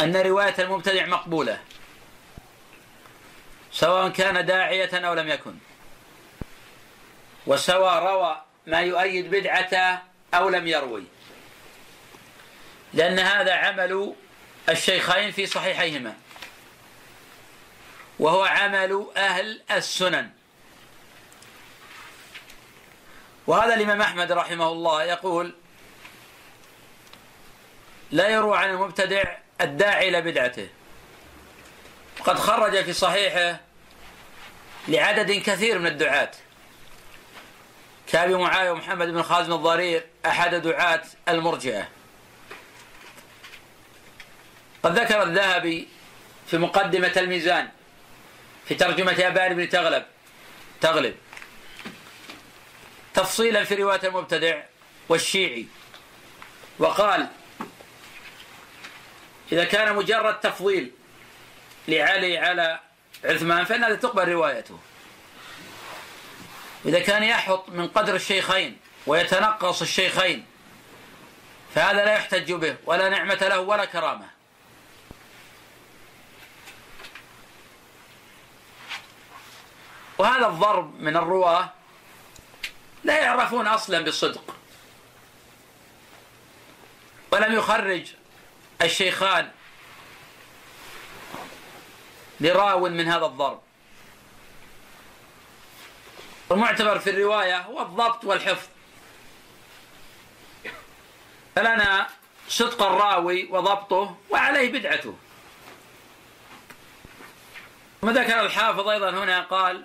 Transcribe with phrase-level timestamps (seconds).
[0.00, 1.60] أن رواية المبتدع مقبولة
[3.72, 5.54] سواء كان داعية أو لم يكن.
[7.46, 9.98] وسواء روى ما يؤيد بدعته
[10.34, 11.04] أو لم يروي.
[12.94, 14.14] لأن هذا عمل
[14.68, 16.16] الشيخين في صحيحيهما.
[18.18, 20.30] وهو عمل أهل السنن.
[23.46, 25.54] وهذا الإمام أحمد رحمه الله يقول
[28.10, 30.68] لا يروى عن المبتدع الداعي إلى بدعته.
[32.20, 33.60] وقد خرج في صحيحه
[34.88, 36.30] لعدد كثير من الدعاة.
[38.06, 41.88] كأبي معاوية ومحمد بن خازم الضرير أحد دعاة المرجئة.
[44.82, 45.88] قد ذكر الذهبي
[46.46, 47.68] في مقدمة الميزان
[48.68, 50.04] في ترجمة أبان بن تغلب.
[50.80, 51.14] تغلب.
[53.14, 54.62] تفصيلا في رواية المبتدع
[55.08, 55.66] والشيعي.
[56.78, 57.28] وقال
[59.52, 60.90] إذا كان مجرد تفضيل
[61.88, 62.80] لعلي على
[63.24, 64.78] عثمان فإن هذا تقبل روايته.
[66.84, 70.46] إذا كان يحط من قدر الشيخين ويتنقص الشيخين
[71.74, 74.26] فهذا لا يحتج به ولا نعمة له ولا كرامة.
[80.18, 81.72] وهذا الضرب من الرواة
[83.04, 84.54] لا يعرفون أصلا بالصدق.
[87.32, 88.06] ولم يخرج
[88.82, 89.50] الشيخان
[92.40, 93.60] لراو من هذا الضرب.
[96.50, 98.68] المعتبر في الرواية هو الضبط والحفظ.
[101.56, 102.08] فلنا
[102.48, 105.16] صدق الراوي وضبطه وعليه بدعته.
[108.00, 109.84] ثم ذكر الحافظ أيضا هنا قال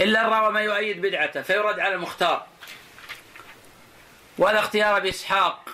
[0.00, 2.46] إلا الراوي ما يؤيد بدعته فيرد على المختار.
[4.38, 5.68] وهذا اختيار بإسحاق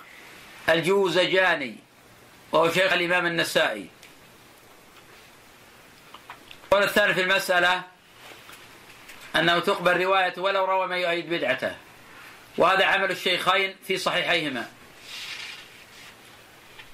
[0.69, 1.82] الجوزجاني.
[2.53, 3.89] وهو شيخ الإمام النسائي.
[6.63, 7.83] القول الثاني في المسألة
[9.35, 11.75] أنه تقبل رواية ولو روى ما يؤيد بدعته.
[12.57, 14.71] وهذا عمل الشيخين في صحيحيهما.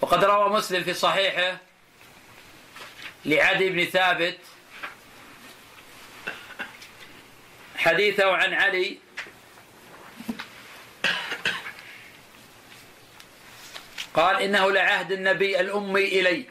[0.01, 1.57] وقد روى مسلم في صحيحه
[3.25, 4.37] لعدي بن ثابت
[7.77, 8.97] حديثه عن علي
[14.19, 16.45] قال إنه لعهد النبي الأمي إلي.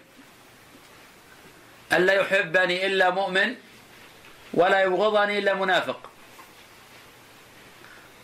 [1.93, 3.55] ألا يحبني إلا مؤمن
[4.55, 6.11] ولا يبغضني إلا منافق.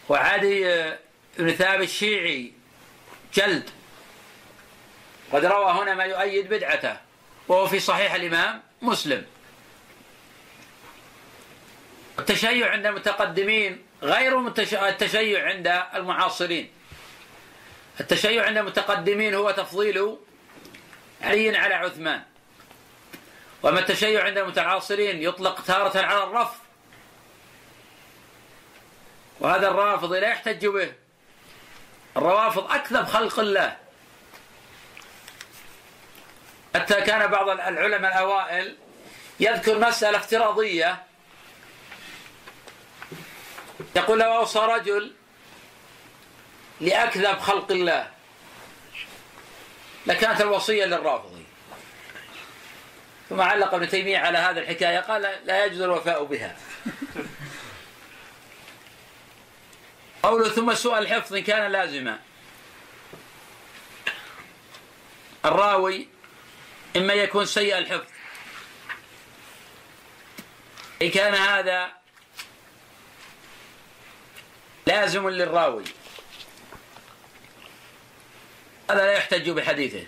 [0.08, 0.64] وعدي
[1.38, 2.52] بن ثابت الشيعي
[3.34, 3.70] جلد.
[5.32, 6.96] قد روى هنا ما يؤيد بدعته
[7.48, 9.26] وهو في صحيح الإمام مسلم.
[12.18, 14.48] التشيع عند المتقدمين غير
[14.88, 16.70] التشيع عند المعاصرين.
[18.00, 20.16] التشيع عند المتقدمين هو تفضيل
[21.22, 22.22] علي على عثمان.
[23.62, 26.50] وأما التشيع عند المتعاصرين يطلق تارة على الرف
[29.40, 30.92] وهذا الرافض لا يحتج به.
[32.16, 33.76] الروافض أكذب خلق الله.
[36.74, 38.76] حتى كان بعض العلماء الأوائل
[39.40, 41.02] يذكر مسألة افتراضية.
[43.96, 45.14] يقول لو أوصى رجل
[46.80, 48.10] لأكذب خلق الله.
[50.06, 51.44] لكانت الوصية للرافضي.
[53.28, 56.56] ثم علق ابن تيمية على هذه الحكاية قال لا يجوز الوفاء بها.
[60.22, 62.18] قوله ثم سوء الحفظ كان لازما.
[65.44, 66.08] الراوي
[66.96, 68.10] إما يكون سيء الحفظ.
[71.02, 71.92] إن كان هذا
[74.86, 75.84] لازم للراوي.
[78.90, 80.06] هذا لا يحتج بحديثه.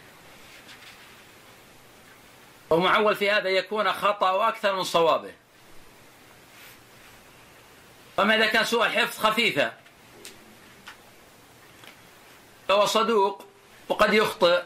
[2.71, 5.33] ومعول في هذا يكون خطأ أكثر من صوابه.
[8.19, 9.73] وما إذا كان سوء الحفظ خفيفة.
[12.69, 13.47] فهو صدوق
[13.89, 14.63] وقد يخطئ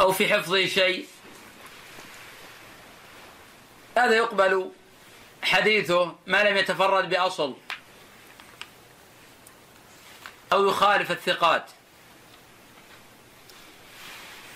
[0.00, 1.06] أو في حفظه شيء.
[3.98, 4.72] هذا يقبل
[5.42, 7.56] حديثه ما لم يتفرد بأصل
[10.52, 11.70] أو يخالف الثقات.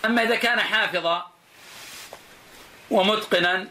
[0.04, 1.30] أما إذا كان حافظا
[2.90, 3.68] ومتقنا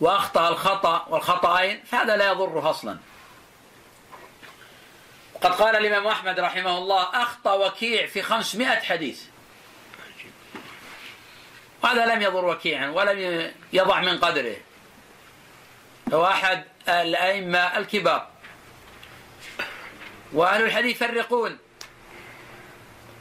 [0.00, 2.98] وأخطأ الخطأ والخطأين فهذا لا يضره أصلا.
[5.42, 9.22] قد قال الإمام أحمد رحمه الله أخطأ وكيع في خمسمائة حديث.
[11.82, 14.56] وهذا لم يضر وكيعا ولم يضع من قدره.
[16.12, 18.28] هو أحد الأئمة الكبار.
[20.32, 21.58] وأهل الحديث يفرقون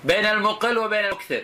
[0.03, 1.43] بين المقل وبين المكثر.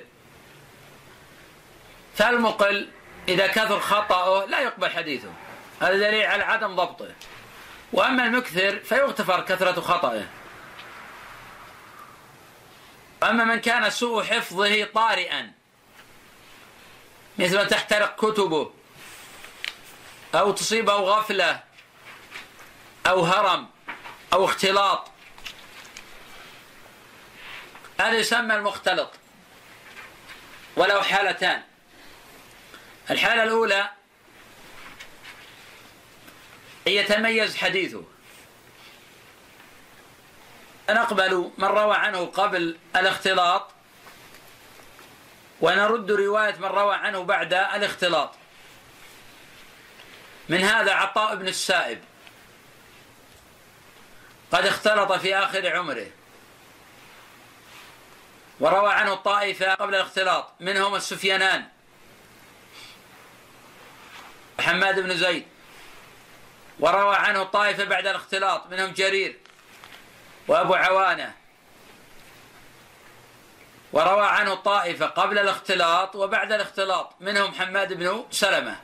[2.16, 2.90] فالمقل
[3.28, 5.30] إذا كثر خطأه لا يقبل حديثه.
[5.82, 7.16] هذا دليل على عدم ضبطه.
[7.94, 10.28] وأما المكثر فيغتفر كثرة خطأه.
[13.24, 15.52] أما من كان سوء حفظه طارئا
[17.40, 18.72] مثل تحترق كتبه
[20.36, 21.64] أو تصيبه غفلة
[23.08, 23.68] أو هرم
[24.34, 25.12] أو اختلاط
[28.00, 29.12] هذا يسمى المختلط.
[30.76, 31.64] وله حالتان.
[33.10, 33.90] الحالة الأولى
[36.88, 38.04] أن يتميز حديثه.
[40.90, 43.72] نقبل من روى عنه قبل الاختلاط
[45.62, 48.36] ونرد رواية من روى عنه بعد الاختلاط.
[50.50, 52.04] من هذا عطاء بن السائب.
[54.52, 56.08] قد اختلط في آخر عمره.
[58.60, 61.68] وروى عنه الطائفة قبل الاختلاط منهم السفيانان.
[64.60, 65.48] حماد بن زيد.
[66.80, 69.40] وروى عنه الطائفة بعد الاختلاط منهم جرير.
[70.48, 71.36] وأبو عوانة.
[73.94, 78.80] وروى عنه الطائفة قبل الاختلاط وبعد الاختلاط منهم حماد بن سلمة.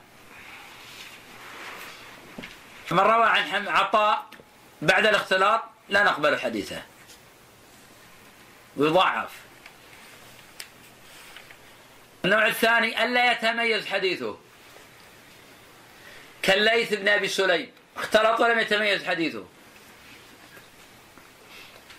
[2.90, 4.26] من روى عن عطاء
[4.82, 6.82] بعد الاختلاط لا نقبل حديثه.
[8.76, 9.45] ويضعف.
[12.26, 14.38] النوع الثاني ألا يتميز حديثه.
[16.42, 17.72] كالليث بن أبي سليم.
[17.96, 19.46] اختلط ولم يتميز حديثه.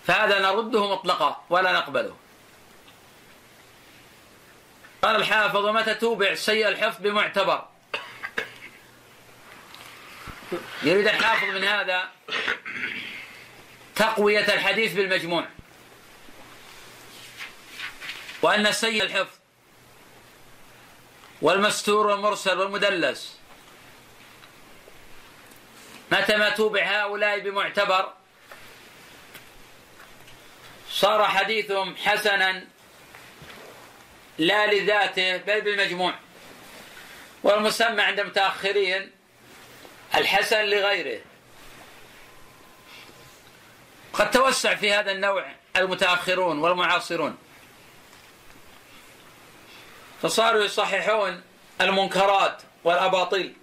[0.07, 2.17] فهذا نرده مطلقا ولا نقبله.
[5.01, 7.67] قال الحافظ ومتى توبع سيء الحفظ بمعتبر؟
[10.83, 12.09] يريد الحافظ من هذا
[13.95, 15.47] تقوية الحديث بالمجموع.
[18.41, 19.36] وأن سيء الحفظ
[21.41, 23.37] والمستور والمرسل والمدلس.
[26.11, 28.13] متى ما توبع هؤلاء بمعتبر
[30.89, 32.63] صار حديثهم حسنا
[34.37, 36.13] لا لذاته بل بالمجموع.
[37.43, 39.11] والمسمى عند المتأخرين
[40.15, 41.21] الحسن لغيره.
[44.13, 47.37] قد توسع في هذا النوع المتأخرون والمعاصرون.
[50.21, 51.41] فصاروا يصححون
[51.81, 53.55] المنكرات والأباطيل.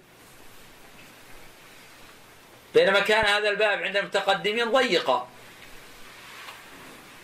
[2.73, 5.29] بينما كان هذا الباب عند المتقدمين ضيقا.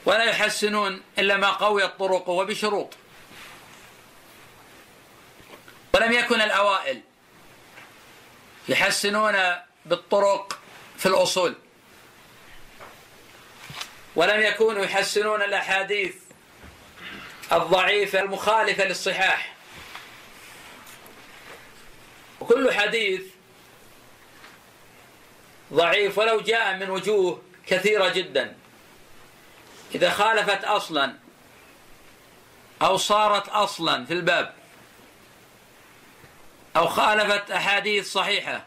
[0.05, 2.93] ولا يحسنون إلا ما قوي الطرق وبشروط.
[5.93, 7.01] ولم يكن الأوائل
[8.69, 9.35] يحسنون
[9.85, 10.59] بالطرق
[10.97, 11.55] في الأصول.
[14.15, 16.15] ولم يكونوا يحسنون الأحاديث.
[17.53, 19.53] الضعيفة المخالفة للصحاح.
[22.39, 23.21] وكل حديث
[25.73, 28.57] ضعيف ولو جاء من وجوه كثيرة جدا.
[29.95, 31.13] إذا خالفت أصلا
[32.81, 34.53] أو صارت أصلا في الباب
[36.75, 38.65] أو خالفت أحاديث صحيحة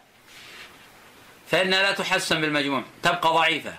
[1.50, 3.74] فإنها لا تحسن بالمجموع تبقى ضعيفة.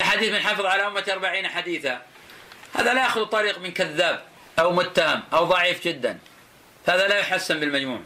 [0.00, 2.02] حديث من حفظ على أمة أربعين حديثا.
[2.74, 4.24] هذا لا يأخذ طريق من كذاب
[4.58, 6.18] أو متهم أو ضعيف جدا.
[6.88, 8.00] هذا لا يحسن بالمجموع.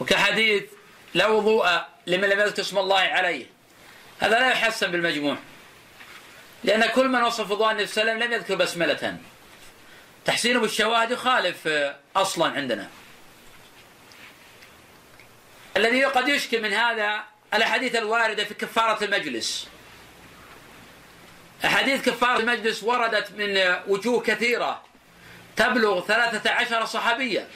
[0.00, 0.64] وكحديث
[1.14, 3.46] لا وضوء لمن لم يذكر اسم الله عليه
[4.20, 5.36] هذا لا يحسن بالمجموع.
[6.64, 9.18] لأن كل من وصف وضوء النبي صلى الله عليه وسلم لم يذكر بسملة.
[10.24, 11.68] تحسينه بالشواهد يخالف
[12.16, 12.88] أصلا عندنا.
[15.76, 19.68] الذي قد يشكل من هذا الأحاديث الواردة في كفارة المجلس.
[21.64, 24.82] أحاديث كفارة المجلس وردت من وجوه كثيرة.
[25.56, 27.48] تبلغ ثلاثة عشر صحابية.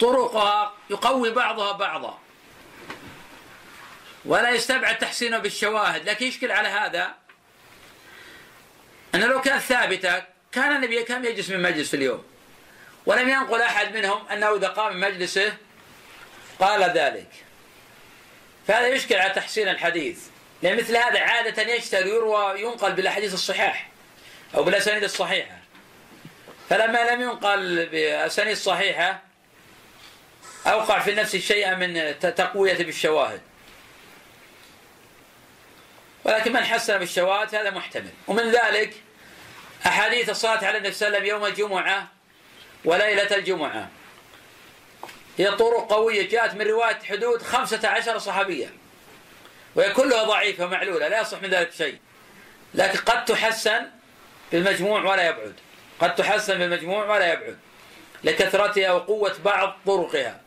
[0.00, 2.18] طرقها يقوي بعضها بعضا.
[4.24, 6.08] ولا يستبعد تحسينه بالشواهد.
[6.08, 7.14] لكن يشكل على هذا
[9.14, 12.24] أن لو كانت ثابتة كان النبي كم يجلس من مجلس في اليوم؟
[13.06, 15.56] ولم ينقل أحد منهم أنه إذا قام من مجلسه
[16.58, 17.28] قال ذلك.
[18.66, 20.33] فهذا يشكل على تحسين الحديث.
[20.62, 23.88] لأن مثل هذا عادة يشتري يروى ينقل بالأحاديث الصحاح
[24.54, 25.58] أو بالأسانيد الصحيحة.
[26.70, 29.22] فلما لم ينقل بأسانيد الصحيحة
[30.66, 33.40] أوقع في نفسه شيئا من تقوية بالشواهد.
[36.24, 38.10] ولكن من حسن بالشواهد هذا محتمل.
[38.28, 38.94] ومن ذلك
[39.86, 42.08] أحاديث الصلاة على النبي صلى الله عليه وسلم يوم الجمعة
[42.84, 43.88] وليلة الجمعة.
[45.38, 48.83] هي طرق قوية جاءت من رواية حدود خمسة عشر صحابية
[49.74, 51.98] وهي كلها ضعيفة معلولة لا يصح من ذلك شيء.
[52.74, 53.86] لكن قد تحسن
[54.52, 55.54] بالمجموع ولا يبعد.
[56.00, 57.58] قد تحسن بالمجموع ولا يبعد.
[58.24, 60.40] لكثرتها وقوة بعض طرقها.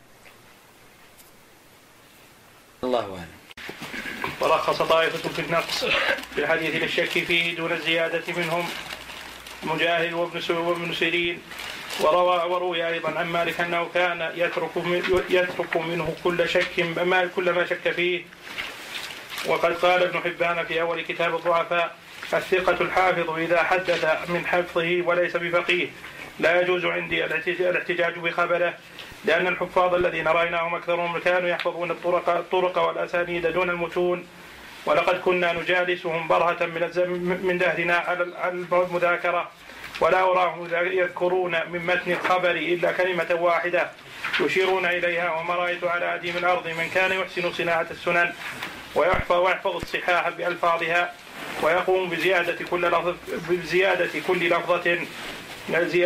[2.84, 3.38] الله أعلم.
[4.40, 5.84] ورخص طائفة في النقص
[6.34, 8.68] في الحديث للشك فيه دون الزيادة منهم
[9.62, 11.42] مجاهد وابن وابن سيرين.
[12.00, 14.70] وروى وروي أيضا عن مالك أنه كان يترك
[15.30, 18.24] يترك منه كل شك ما كل ما شك فيه.
[19.46, 21.94] وقد قال ابن حبان في أول كتاب الضعفاء
[22.32, 25.88] الثقة الحافظ إذا حدث من حفظه وليس بفقيه.
[26.38, 28.74] لا يجوز عندي الاحتجاج بخبره
[29.24, 34.26] لأن الحفاظ الذين رأيناهم أكثرهم كانوا يحفظون الطرق, الطرق والأسانيد دون المتون.
[34.86, 38.22] ولقد كنا نجالسهم برهة من من دهرنا على
[38.72, 39.50] المذاكرة.
[40.00, 43.90] ولا أراهم يذكرون من متن الخبر إلا كلمة واحدة
[44.40, 45.30] يشيرون إليها.
[45.30, 48.32] وما رأيت على أديم الأرض من كان يحسن صناعة السنن.
[48.94, 51.14] ويحفظ ويحفظ الصحاح بألفاظها
[51.62, 53.14] ويقوم بزيادة كل لفظ
[53.48, 54.98] بزيادة كل لفظة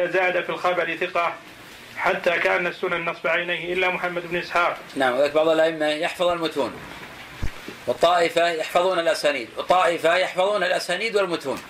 [0.06, 1.34] زاد في الخبر ثقة
[1.96, 4.78] حتى كان السنن نصب عينيه إلا محمد بن إسحاق.
[4.96, 6.72] نعم وذلك بعض الأئمة يحفظ المتون.
[7.86, 9.48] والطائفة يحفظون الأسانيد.
[9.56, 11.62] وطائفة يحفظون الأسانيد والمتون.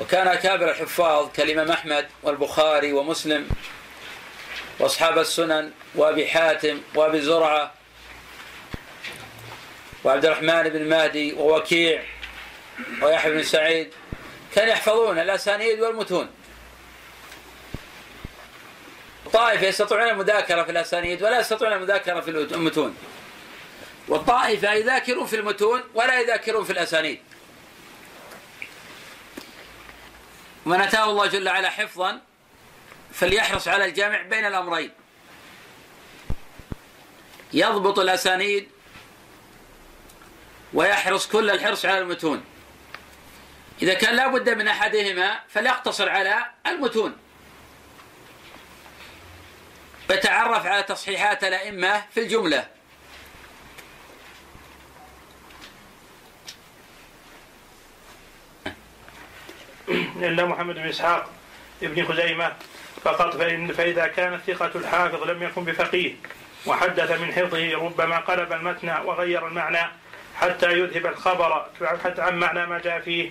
[0.00, 3.48] وكان أكابر الحفاظ كالإمام أحمد والبخاري ومسلم
[4.78, 7.72] وأصحاب السنن وأبي حاتم وأبي زرعة
[10.04, 12.02] وعبد الرحمن بن مهدي ووكيع
[13.02, 13.94] ويحيى بن سعيد
[14.54, 16.30] كانوا يحفظون الأسانيد والمتون.
[19.32, 22.96] طائفة يستطيعون المذاكرة في الأسانيد ولا يستطيعون المذاكرة في المتون.
[24.08, 27.22] والطائفة يذاكرون في المتون ولا يذاكرون في الأسانيد.
[30.66, 32.20] ومن أتاه الله جل وعلا حفظا
[33.12, 34.90] فليحرص على الجامع بين الأمرين.
[37.52, 38.68] يضبط الأسانيد
[40.74, 42.44] ويحرص كل الحرص على المتون.
[43.82, 47.16] إذا كان لا بد من أحدهما فليقتصر على المتون.
[50.10, 52.66] ويتعرف على تصحيحات الأئمة في الجملة.
[60.16, 61.30] إلا محمد بن إسحاق
[61.82, 62.52] ابن خزيمة
[63.04, 66.14] فقط فإن فإذا كان الثقة الحافظ لم يكن بفقيه
[66.66, 69.90] وحدث من حفظه ربما قلب المتن وغير المعنى
[70.40, 71.66] حتى يذهب الخبر
[72.04, 73.30] حتى عن معنى ما جاء فيه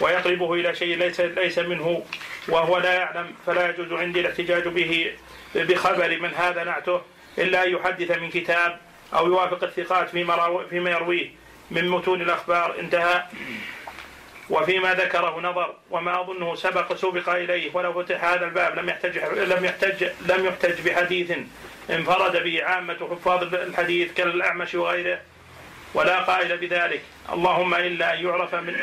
[0.00, 2.04] ويقلبه إلى شيء ليس ليس منه
[2.48, 5.12] وهو لا يعلم فلا يجوز عندي الاحتجاج به
[5.54, 7.02] بخبر من هذا نعته
[7.38, 8.78] إلا أن يحدث من كتاب
[9.14, 11.30] أو يوافق الثقات فيما فيما يرويه
[11.70, 13.24] من متون الأخبار انتهى.
[14.50, 19.64] وفيما ذكره نظر وما أظنه سبق سبق إليه ولو فتح هذا الباب لم يحتج لم
[19.64, 21.32] يحتج لم يحتج بحديث
[21.90, 25.20] انفرد به عامة حفاظ الحديث كالأعمش وغيره.
[25.94, 27.02] ولا قائل بذلك.
[27.32, 28.76] اللهم إلا أن يعرف من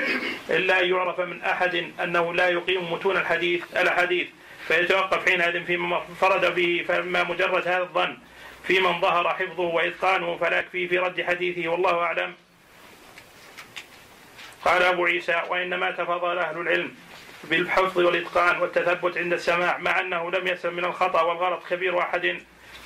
[0.50, 4.28] إلا أن يعرف من أحد أنه لا يقيم متون الحديث الأحاديث.
[4.68, 8.18] فيتوقف حينئذ فيما انفرد به فما مجرد هذا الظن.
[8.64, 11.68] في من ظهر حفظه وإتقانه فلا يكفي في رد حديثه.
[11.68, 12.34] والله أعلم.
[14.66, 16.96] قال أبو عيسى وإنما تفضل أهل العلم
[17.44, 22.26] بالحفظ والإتقان والتثبت عند السماع مع أنه لم يسلم من الخطأ والغلط كبير أحد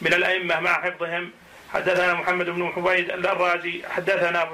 [0.02, 1.32] من الأئمة مع حفظهم.
[1.74, 4.50] حدثنا محمد بن حبيد الرازي حدثنا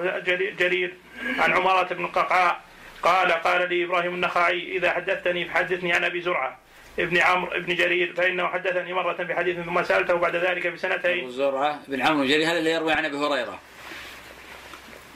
[0.60, 0.94] جرير
[1.40, 2.60] عن عمارة بن القعقاع
[3.02, 6.60] قال قال لي إبراهيم النخعي إذا حدثتني فحدثني عن أبي زرعة
[7.00, 11.20] ابن عمرو ابن جرير فإنه حدثني مرة بحديث ثم سألته بعد ذلك بسنتين.
[11.20, 13.60] أبو زرعة بن عمرو جرير هذا اللي يروي عن أبي هريرة.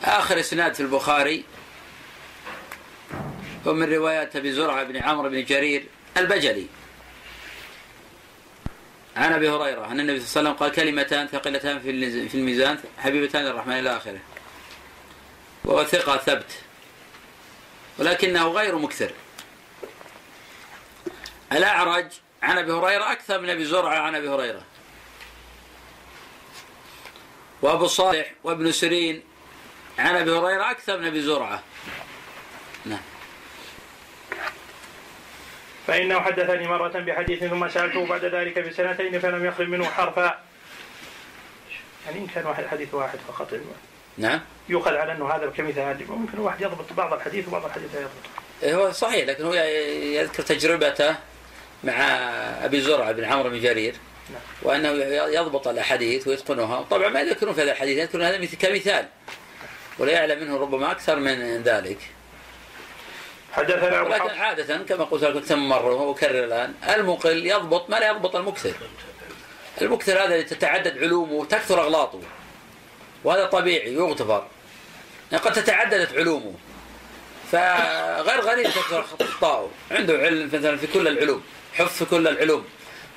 [0.03, 1.43] آخر إسناد في البخاري
[3.67, 5.83] هو من روايات أبي زرعة بن عمرو بن جرير
[6.17, 6.67] البجلي.
[9.15, 11.79] عن أبي هريرة أن النبي صلى الله عليه وسلم قال كلمتان ثقيلتان
[12.27, 14.19] في الميزان حبيبتان للرحمن إلى آخره.
[15.65, 16.51] وهو ثقة ثبت.
[17.97, 19.11] ولكنه غير مكثر.
[21.51, 22.07] الأعرج
[22.43, 24.63] عن أبي هريرة أكثر من أبي زرعة عن أبي هريرة.
[27.61, 29.23] وأبو صالح وابن سيرين
[29.99, 31.63] عن أبي هريرة أكثر من أبي زرعة.
[32.85, 32.99] نعم.
[35.87, 40.39] فإنه حدثني مرة بحديث ثم سألته بعد ذلك بسنتين فلم يخرج منه حرفا.
[42.05, 43.53] يعني إن كان واحد حديث واحد فقط.
[44.17, 44.41] نعم.
[44.69, 48.13] يؤخذ على أنه هذا كمثال ممكن الواحد يضبط بعض الحديث وبعض الحديث لا يضبط.
[48.63, 51.15] إيه، هو صحيح لكن هو يذكر تجربته
[51.83, 51.93] مع
[52.65, 53.95] أبي زرعة بن عمرو بن جرير.
[54.29, 54.41] نعم.
[54.61, 54.89] وأنه
[55.33, 56.81] يضبط الأحاديث ويتقنها.
[56.81, 59.07] طبعا ما يذكرون في هذا الحديث يذكرون هذا كمثال.
[59.99, 61.97] ولا يعلم منه ربما أكثر من ذلك.
[63.53, 68.09] حدثنا أبو لكن عادة كما قلت لكم ثم مرة وأكرر الآن المقل يضبط ما لا
[68.09, 68.73] يضبط المكثر.
[69.81, 72.21] المكثر هذا تتعدد علومه وتكثر أغلاطه.
[73.23, 74.47] وهذا طبيعي يغتفر.
[75.31, 76.53] يعني قد تتعددت علومه.
[77.51, 79.71] فغير غريب تكثر أخطاؤه.
[79.91, 81.43] عنده علم مثلا في كل العلوم
[81.73, 82.65] حفظ في كل العلوم.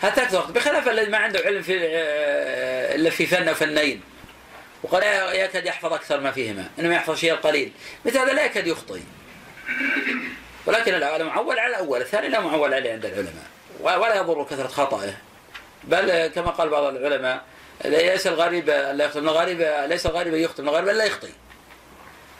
[0.00, 4.00] هذا تكثر بخلاف الذي ما عنده علم في آه، إلا في فن أو فنين
[4.82, 5.02] وقد
[5.32, 7.72] يكاد يحفظ أكثر ما فيهما إنما يحفظ شيء قليل.
[8.04, 9.00] مثل هذا لا يكاد يخطئ.
[10.66, 13.46] ولكن المعول على الأول الثاني لا معول عليه عند العلماء
[13.80, 15.14] ولا يضر كثرة خطئه
[15.84, 17.44] بل كما قال بعض العلماء
[17.84, 21.30] ليس الغريب لا يخطئ الغريب ليس الغريب يخطئ الغريب لا يخطئ.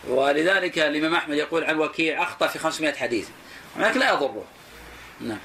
[0.08, 3.28] ولذلك الإمام أحمد يقول عن وكيع أخطأ في 500 حديث
[3.76, 4.44] ولكن لا يضره.
[5.20, 5.38] نعم.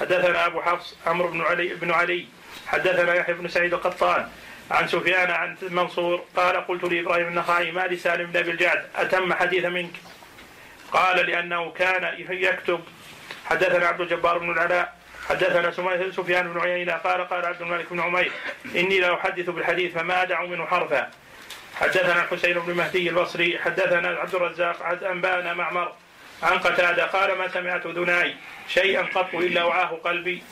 [0.00, 2.26] حدثنا أبو حفص عمرو بن علي بن علي
[2.66, 4.28] حدثنا يحيى بن سعيد القطان
[4.70, 9.64] عن سفيان عن منصور قال قلت لإبراهيم النخعي ما لسالم بن أبي الجعد أتم حديث
[9.64, 9.90] منك؟
[10.92, 12.80] قال لأنه كان يكتب.
[13.46, 14.98] حدثنا عبد الجبار بن العلاء.
[15.28, 15.70] حدثنا
[16.10, 16.92] سفيان بن عيينة.
[16.92, 18.32] قال قال عبد الملك بن عمير
[18.76, 21.10] إني لا أحدث بالحديث فما أدع منه حرفا.
[21.74, 23.58] حدثنا الحسين بن مهدي البصري.
[23.58, 25.92] حدثنا عبد الرزاق انبانا معمر
[26.42, 27.06] عن قتادة.
[27.06, 28.34] قال ما سمعت ذناي
[28.68, 30.42] شيئا قط إلا وعاه قلبي.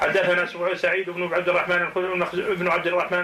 [0.00, 1.90] حدثنا سعيد بن عبد الرحمن
[2.34, 3.18] بن عبد الرحمن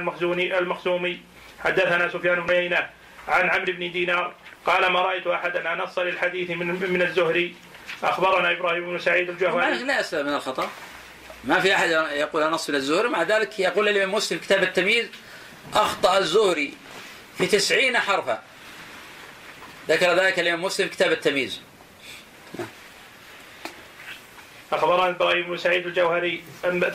[0.59, 1.21] المخزومي.
[1.65, 2.91] حدثنا سفيان بن عيينة
[3.29, 4.33] عن عمرو بن دينار
[4.67, 7.55] قال ما رأيت أحدا أنص للحديث من من الزهري.
[8.03, 10.71] أخبرنا إبراهيم بن سعيد الجهواني لا يسلم من الخطأ.
[11.45, 15.09] ما في أحد يقول أنص للزهري مع ذلك يقول الامام مسلم كتاب التمييز
[15.75, 16.75] أخطأ الزهري
[17.39, 18.43] في تسعين حرفا.
[19.89, 21.61] ذكر ذلك الإمام مسلم كتاب التمييز.
[24.73, 26.45] أخبرنا إبراهيم بن سعيد الجوهري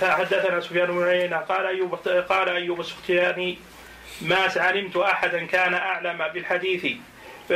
[0.02, 1.96] حدثنا سفيان بن عيينة قال أيوب
[2.30, 3.58] قال أيوب السختياني
[4.22, 6.86] ما علمت أحدا كان أعلم بالحديث.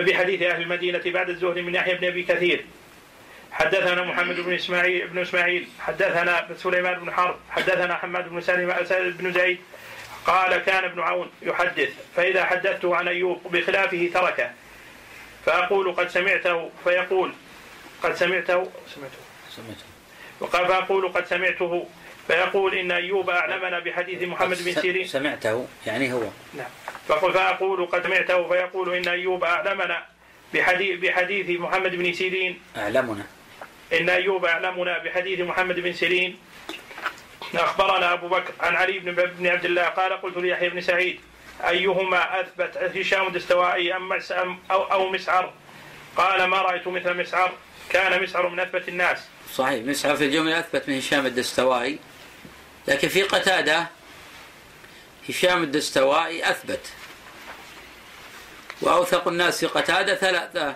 [0.01, 2.65] بحديث أهل المدينة بعد الزهد من يحيى بن أبي كثير.
[3.51, 5.67] حدثنا محمد بن إسماعيل بن إسماعيل.
[5.79, 7.35] حدثنا سليمان بن حرب.
[7.49, 8.73] حدثنا حماد بن سالم
[9.17, 9.59] بن زيد.
[10.25, 11.89] قال كان ابن عون يحدث.
[12.15, 14.51] فإذا حدثته عن أيوب بخلافه تركه.
[15.45, 16.69] فأقول قد سمعته.
[16.83, 17.33] فيقول
[18.03, 19.17] قد سمعته سمعته.
[19.49, 19.85] سمعته.
[20.39, 21.87] وقال فأقول قد سمعته.
[22.27, 25.07] فيقول إن أيوب أعلمنا بحديث محمد بن سيرين.
[25.07, 26.23] سمعته يعني هو.
[26.53, 26.67] نعم.
[27.07, 30.05] فأقول قد سمعته فيقول إن أيوب أعلمنا
[30.53, 32.59] بحديث, بحديث محمد بن سيرين.
[32.77, 33.25] أعلمنا.
[33.93, 36.37] إن أيوب أعلمنا بحديث محمد بن سيرين.
[37.55, 41.19] أخبرنا أبو بكر عن علي بن بن عبد الله قال قلت ليحيى بن سعيد
[41.67, 44.13] أيهما أثبت هشام الدستوائي أم
[44.71, 45.53] أو, أو مسعر؟
[46.17, 47.51] قال ما رأيت مثل مسعر.
[47.89, 49.27] كان مسعر من أثبت الناس.
[49.53, 51.99] صحيح مسعر في الجملة أثبت من هشام الدستوائي.
[52.87, 53.87] لكن في قتادة
[55.29, 56.87] هشام الدستوائي أثبت.
[58.81, 60.75] وأوثق الناس في قتادة ثلاثة.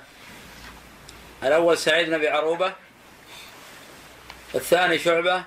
[1.43, 2.73] الأول سعيد بن أبي عروبة
[4.53, 5.43] والثاني شعبة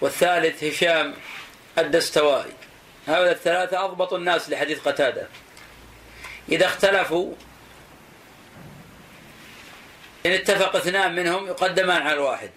[0.00, 1.14] والثالث هشام
[1.78, 2.52] الدستوائي.
[3.08, 5.28] هؤلاء الثلاثة أضبط الناس لحديث قتادة.
[6.48, 7.34] إذا اختلفوا
[10.26, 12.50] إن اتفق اثنان منهم يقدمان على الواحد.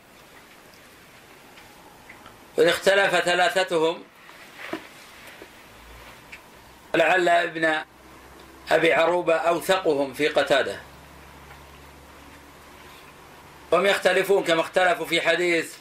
[2.58, 4.04] وإن اختلف ثلاثتهم
[6.96, 7.84] لعل ابن
[8.72, 10.80] أبي عروبة أوثقهم في قتادة.
[13.72, 15.74] وهم يختلفون كما اختلفوا في حديث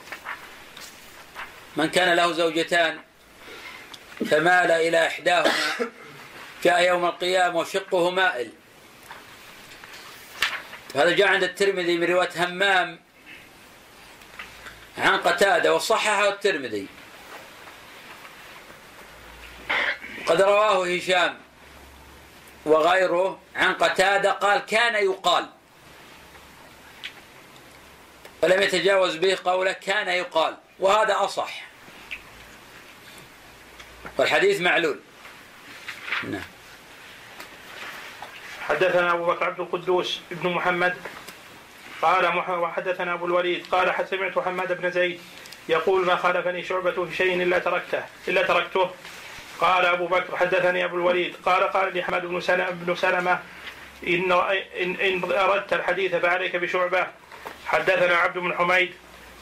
[1.76, 2.98] من كان له زوجتان
[4.30, 5.52] فمال إلى إحداهما
[6.64, 8.52] جاء يوم القيامة وشقه مائل.
[10.94, 13.05] هذا جاء عند الترمذي من رواية همام
[14.98, 16.86] عن قتادة وصححه الترمذي.
[20.26, 21.38] قد رواه هشام
[22.66, 25.46] وغيره عن قتادة قال كان يقال.
[28.42, 31.66] ولم يتجاوز به قوله كان يقال وهذا أصح.
[34.18, 35.00] والحديث معلول.
[36.24, 36.42] نعم.
[38.60, 40.96] حدثنا أبو بكر عبد القدوس بن محمد
[42.06, 45.20] قال وحدثنا أبو الوليد قال سمعت محمد بن زيد
[45.68, 48.90] يقول ما خالفني شعبة في شيء إلا تركته إلا تركته.
[49.60, 53.38] قال أبو بكر حدثني أبو الوليد قال قال لي حماد بن سلمة, بن سلمة
[54.06, 54.32] إن,
[54.82, 57.06] إن, إن أردت الحديث فعليك بشعبة.
[57.66, 58.94] حدثنا عبد بن حميد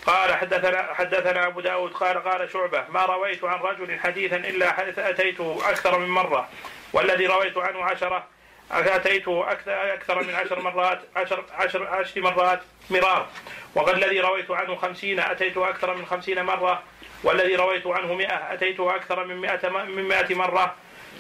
[0.07, 5.59] قال حدثنا حدثنا أبو داود قال قال شعبة ما رويت عن رجل حديثا إلا أتيته
[5.65, 6.49] أكثر من مرة
[6.93, 8.34] والذي رويت عنه عشرة.
[8.71, 9.53] اتيته
[9.95, 13.29] أكثر من عشر مرات عشر عشر عشر مرات مرار.
[13.75, 16.83] وقد الذي رويت عنه خمسين اتيته أكثر من خمسين مرة.
[17.23, 20.75] والذي رويت عنه مئة أتيته أكثر من مئة من مئة مرة.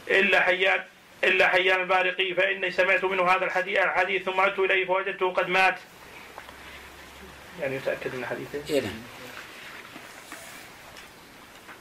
[0.08, 0.84] إلا حيان
[1.24, 5.78] إلا حيان البارقي فإني سمعت منه هذا الحديث الحديث ثم عدت إليه فوجدته قد مات.
[7.60, 9.02] يعني يتأكد من حديثه؟ إيه نعم.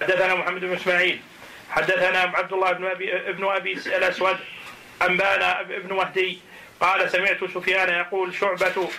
[0.01, 1.21] حدثنا محمد بن إسماعيل.
[1.69, 4.37] حدثنا عبد الله بن ابي ابن أبي الأسود.
[5.05, 6.39] أنبانا ابن مهدي.
[6.79, 8.89] قال سمعت سفيان يقول شعبة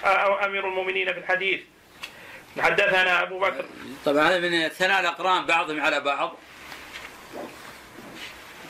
[0.45, 1.61] أمير المؤمنين في الحديث.
[2.61, 3.65] حدثنا أبو بكر.
[4.05, 6.37] طبعا هذا من ثناء الأقران بعضهم على بعض.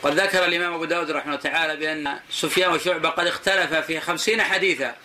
[0.03, 4.43] قد ذكر الإمام أبو داود رحمه الله تعالى بأن سفيان وشعبة قد اختلفا في خمسين
[4.43, 4.95] حديثا.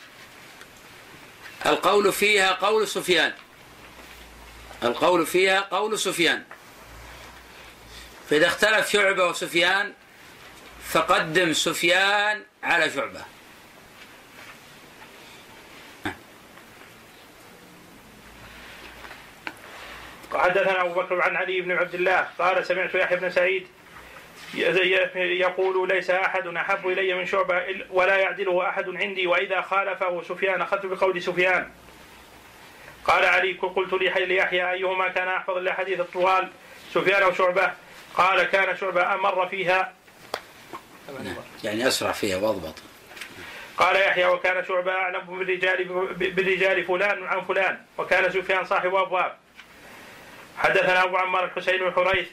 [1.66, 3.32] القول فيها قول سفيان.
[4.82, 6.44] القول فيها قول سفيان.
[8.30, 9.92] فإذا اختلف شعبة وسفيان
[10.92, 13.20] فقدم سفيان على شعبة.
[20.35, 23.66] حدثنا أبو بكر عن علي بن عبد الله قال سمعت يحيى بن سعيد
[25.14, 30.87] يقول ليس أحد أحب إلي من شعبة ولا يعدله أحد عندي وإذا خالفه سفيان أخذت
[30.87, 31.70] بقول سفيان.
[33.05, 36.48] قال علي قلت ليحيى أيهما كان أحفظ الأحاديث الطوال
[36.94, 37.72] سفيان أو شعبة
[38.14, 39.99] قال كان شعبة أمر فيها
[41.64, 42.74] يعني أسرع فيها وأضبط.
[43.76, 49.36] قال يحيى وكان شعبة أعلم بالرجال بالرجال فلان عن فلان وكان سفيان صاحب أبواب.
[50.58, 52.28] حدثنا أبو عمار الحسين بن حريث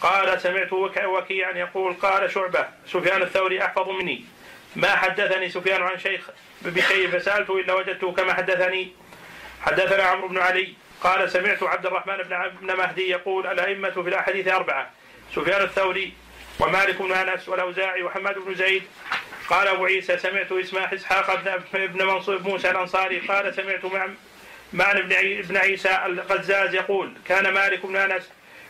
[0.00, 0.72] قال سمعت
[1.04, 4.24] وكيعا يقول قال شعبة سفيان الثوري أحفظ مني.
[4.76, 6.30] ما حدثني سفيان عن شيخ
[6.62, 8.92] بشيء فسألته إلا وجدته كما حدثني.
[9.62, 12.16] حدثنا عمرو بن علي قال سمعت عبد الرحمن
[12.60, 14.90] بن مهدي يقول الأئمة في الأحاديث أربعة.
[15.34, 16.12] سفيان الثوري
[16.60, 18.82] ومالك بن أنس والأوزاعي وحماد بن زيد.
[19.48, 23.80] قال أبو عيسى سمعت إسماع إسحاق بن منصور موسى الأنصاري قال سمعت
[24.72, 25.00] معنى
[25.40, 28.22] ابن عيسى القزاز يقول كان مالك بن أنس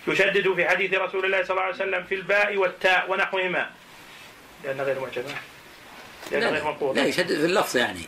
[0.08, 3.70] يشدد في حديث رسول الله صلى الله عليه وسلم في الباء والتاء ونحوهما.
[4.64, 5.24] لأن غير معجمة
[6.30, 8.02] لأن لا غير لا يشدد في اللفظ يعني.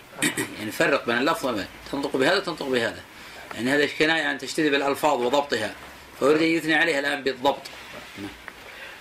[0.58, 3.02] يعني فرق بين اللفظ وبين تنطق بهذا وتنطق بهذا.
[3.54, 5.74] يعني هذا كناية عن تشديد بالألفاظ وضبطها.
[6.18, 7.62] فيريد أن يثني عليها الآن بالضبط.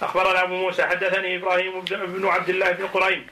[0.02, 3.28] أخبرنا أبو موسى حدثني إبراهيم بن عبد الله بن قريم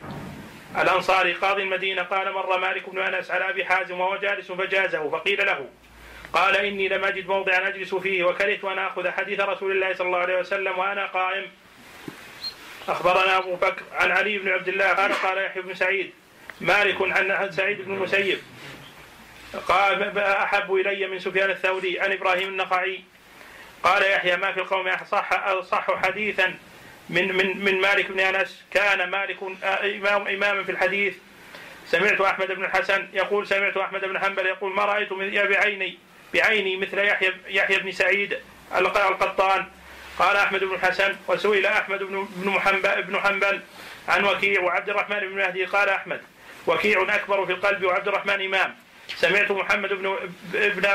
[0.82, 5.45] الأنصاري قاضي المدينة قال مر مالك بن أنس على أبي حازم وهو جالس فجازه فقيل
[5.45, 5.69] له
[6.34, 10.19] قال إني لم أجد موضعا أجلس فيه وكرهت أن آخذ حديث رسول الله صلى الله
[10.19, 11.45] عليه وسلم وأنا قائم.
[12.88, 16.12] أخبرنا أبو بكر عن علي بن عبد الله قال قال يحيى بن سعيد
[16.62, 18.39] مالك عن سعيد بن المسيب
[19.67, 23.04] قال أحب إلي من سفيان الثوري عن إبراهيم النخعي.
[23.84, 26.54] قال يحيى ما في القوم صح صح حديثا
[27.10, 28.63] من من من مالك بن أنس.
[28.72, 31.15] كان مالك إمام اماما في الحديث.
[31.88, 35.98] سمعت أحمد بن الحسن يقول سمعت أحمد بن حنبل يقول ما رأيت بعيني
[36.34, 38.38] بعيني مثل يحيى يحيى بن سعيد
[38.78, 39.65] القطان.
[40.19, 42.60] قال أحمد بن الحسن وسئل أحمد بن بن
[43.02, 43.62] بن حنبل
[44.08, 45.65] عن وكيع وعبد الرحمن بن مهدي.
[45.65, 46.22] قال أحمد
[46.67, 48.76] وكيع أكبر في القلب وعبد الرحمن إمام.
[49.08, 50.18] سمعت محمد بن
[50.56, 50.86] ابن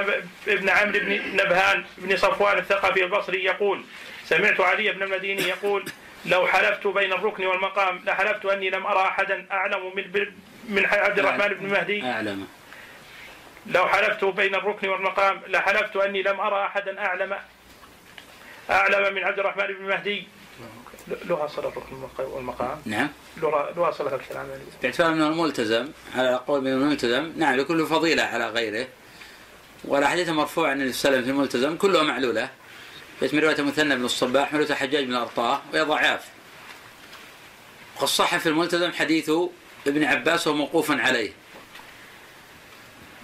[0.48, 3.84] ابن عمرو بن نبهان بن صفوان الثقفي البصري يقول
[4.24, 5.84] سمعت علي بن المديني يقول
[6.26, 10.26] لو حلفت بين الركن والمقام لحلفت أني لم أرى أحدا أعلم من
[10.68, 12.04] من عبد الرحمن بن مهدي.
[12.04, 12.48] أعلم.
[13.66, 17.36] لو حلفت بين الركن والمقام لحلفت أني لم أرى أحدا اعلم
[18.70, 20.28] أعلم من عبد الرحمن بن مهدي.
[21.08, 23.08] له صلة الركن والمقام نعم
[23.42, 24.46] له صلة الكلام.
[24.82, 27.32] باعتبار انه الملتزم على قول من الملتزم.
[27.36, 28.86] نعم لكل فضيلة على غيره.
[29.84, 32.50] والاحاديث المرفوعة عن السلم في الملتزم كلها معلولة.
[33.22, 36.24] من رواية مثنى بن الصباح من رواية حجاج بن الأرطاة وهي ضعاف.
[37.96, 39.30] وقد صح في الملتزم حديث
[39.86, 41.32] ابن عباس وهو موقوف عليه.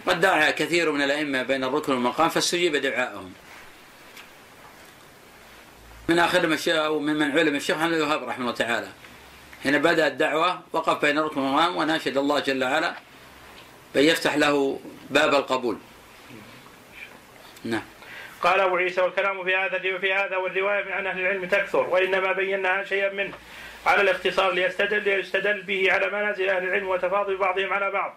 [0.07, 3.33] قد دعا كثير من الأئمة بين الركن والمقام فاستجيب دعائهم
[6.09, 8.89] من آخر المشايخ أو من من علم الشيخ محمد الوهاب رحمه الله تعالى.
[9.63, 12.95] حين بدأ الدعوة وقف بين الركن والمقام وناشد الله جل وعلا
[13.95, 15.79] بأن يفتح له باب القبول.
[17.65, 17.83] نعم.
[18.43, 22.85] قال أبو عيسى والكلام في هذا في هذا والرواية عن أهل العلم تكثر وإنما بينا
[22.85, 23.33] شيئا منه
[23.87, 28.15] على الاختصار ليستدل ليستدل به على منازل أهل العلم وتفاضل بعضهم على بعض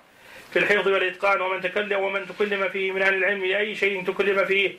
[0.54, 4.76] في الحفظ والإتقان ومن تكلم ومن تكلم فيه من أهل العلم لأي شيء تكلم فيه.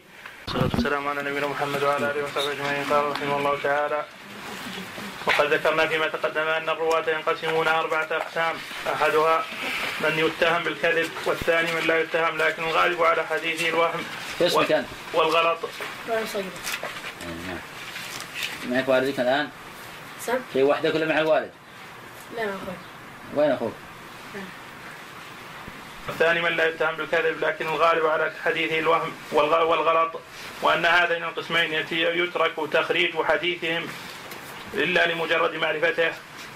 [0.48, 4.04] الصلاة والسلام على نبينا محمد وعلى آله وصحبه أجمعين قال رحمه الله تعالى
[5.26, 8.54] وقد ذكرنا فيما تقدم أن الرواة ينقسمون أربعة أقسام
[8.94, 9.44] أحدها
[10.00, 14.04] من يتهم بالكذب والثاني من لا يتهم لكن الغالب على حديثه الوهم
[15.14, 15.58] والغلط
[18.68, 19.48] معك والدك الآن؟
[20.20, 21.50] سم؟ في وحدك ولا مع الوالد؟
[22.36, 22.74] لا مع أخوي
[23.36, 23.72] وين أخوك؟
[26.08, 30.20] الثاني من لا يتهم بالكذب لكن الغالب على حديثه الوهم والغلط
[30.62, 33.86] وأن هذين القسمين يترك تخريج حديثهم
[34.74, 36.12] إلا لمجرد معرفته.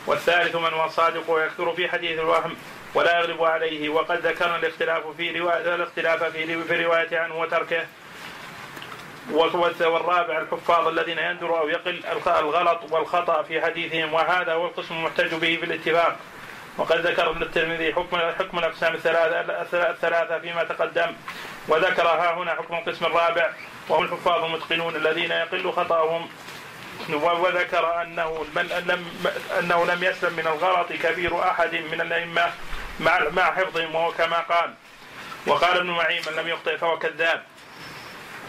[0.07, 2.57] والثالث من هو الصادق ويكثر في حديث الوهم
[2.95, 3.89] ولا يغلب عليه.
[3.89, 7.87] وقد ذكرنا الاختلاف في رواية الاختلاف في في الرواية عنه وتركه.
[9.31, 14.13] والرابع الحفاظ الذين يندر أو يقل الغلط والخطأ في حديثهم.
[14.15, 16.17] وهذا هو القسم المحتج به بالاتفاق
[16.77, 21.13] وقد ذكر ابن الترمذي حكم حكم الأقسام الثلاثه الثلاثة فيما تقدم.
[21.69, 23.53] وذكر ها هنا حكم القسم الرابع.
[23.89, 26.29] وهم الحفاظ المتقنون الذين يقل خطاهم.
[27.13, 29.07] وذكر أنه من لم
[29.59, 32.53] أنه لم يسلم من الغلط كبير أحد من الأئمة
[33.01, 34.75] مع مع حفظهم وهو كما قال.
[35.47, 37.43] وقال ابن معين من لم يخطئ فهو كذاب.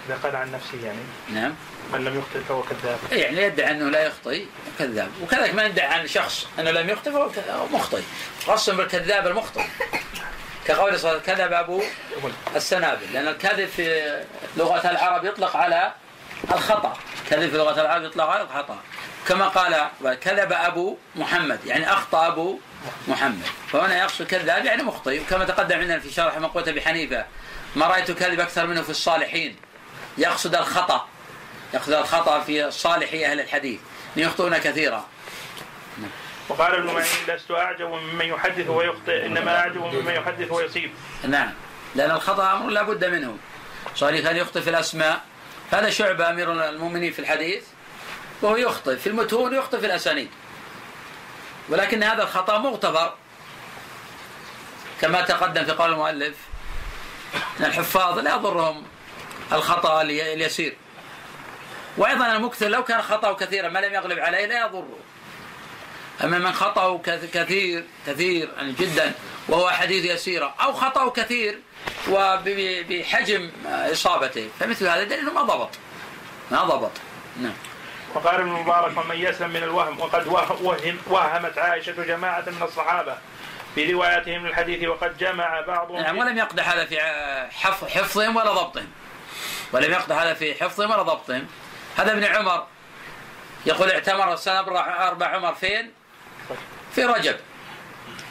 [0.08, 1.00] إذا قال عن نفسه يعني.
[1.30, 1.56] نعم.
[1.94, 3.00] من لم يخطئ فهو كذاب.
[3.12, 4.46] يعني يدعي أنه لا يخطئ
[4.80, 5.12] كذاب.
[5.22, 8.02] وكذلك ما يدعي عن شخص أنه لم يخطئ فهو مخطئ.
[8.48, 9.64] خاصة بالكذاب المخطئ.
[10.66, 11.84] كقول صلى كذب أبو
[12.56, 13.14] السنابل.
[13.14, 14.18] لأن الكذب في
[14.58, 15.94] لغة العرب يطلق على
[16.52, 16.98] الخطأ.
[17.30, 18.78] كذب في لغة العرب يطلق على الخطأ.
[19.28, 19.88] كما قال
[20.22, 21.60] كذب أبو محمد.
[21.66, 22.60] يعني أخطأ أبو
[23.08, 23.46] محمد.
[23.72, 25.22] فهنا يقصد كذاب يعني مخطئ.
[25.22, 27.26] وكما تقدم عندنا في شرح مقوله بحنيفه
[27.76, 29.56] ما رأيت كذب أكثر منه في الصالحين؟
[30.18, 31.08] يقصد الخطأ.
[31.74, 33.80] يقصد الخطأ في صالحي أهل الحديث.
[34.16, 35.06] يخطئون كثيرا.
[36.50, 40.92] وقال ابن معين لست أعجب ممن يحدث ويخطئ إنما أعجب ممن يحدث ويصيب.
[41.28, 41.54] نعم.
[41.96, 43.38] لأن الخطأ أمر لا بد منه.
[43.96, 45.22] صالح كان يخطئ في الأسماء؟
[45.72, 47.64] هذا شعبه أمير المؤمنين في الحديث
[48.42, 50.30] وهو يخطئ في المتون ويخطئ في الأسانيد.
[51.70, 53.14] ولكن هذا الخطأ مغتفر
[55.02, 56.36] كما تقدم في قول المؤلف
[57.60, 58.84] إن الحفاظ لا يضرهم
[59.52, 60.78] الخطأ اليسير.
[61.98, 64.98] وأيضا المكثر لو كان خطأه كثيرا ما لم يغلب عليه لا يضره.
[66.24, 66.98] أما من خطأه
[67.34, 69.12] كثير كثير يعني جدا
[69.50, 71.60] وهو حديث يسيرة أو خطأه كثير
[72.10, 75.70] وبحجم إصابته فمثل هذا دليل ما ضبط.
[76.52, 76.92] ما ضبط.
[77.42, 77.54] نعم.
[78.16, 83.18] وقال ابن المبارك ومن يسلم من الوهم وقد وهم وهمت عائشة جماعة من الصحابة
[83.76, 83.92] في
[84.46, 87.00] الحديث وقد جمع بعضهم نعم ولم يقدح هذا في
[87.90, 88.88] حفظهم ولا ضبطهم.
[89.72, 91.48] ولم يقدح هذا في حفظهم ولا ضبطهم.
[91.98, 92.68] هذا ابن عمر
[93.66, 94.60] يقول اعتمر السنة
[95.08, 95.92] أربع عمر فين؟
[96.96, 97.40] في رجب.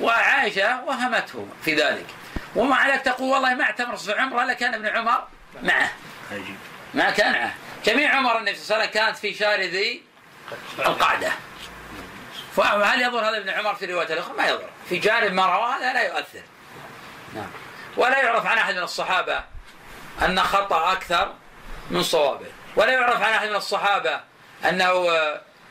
[0.00, 2.06] وعائشة وهمته في ذلك.
[2.56, 5.24] ومع ذلك تقول والله ما اعتمر في عمره لكان ابن عمر
[5.62, 5.92] معه.
[6.94, 7.54] ما كان معه.
[7.84, 10.02] جميع عمر النبي صلى الله عليه وسلم كانت في شهر ذي
[10.78, 11.32] القعدة.
[12.56, 15.92] فهل يضر هذا ابن عمر في رواية الأخرى؟ ما يضر في جانب ما رواه هذا
[15.92, 16.42] لا يؤثر.
[17.34, 17.50] نعم.
[17.96, 19.44] ولا يعرف عن أحد من الصحابة
[20.22, 21.34] أن خطأ أكثر
[21.90, 22.46] من صوابه.
[22.76, 24.20] ولا يعرف عن أحد من الصحابة
[24.68, 25.06] أنه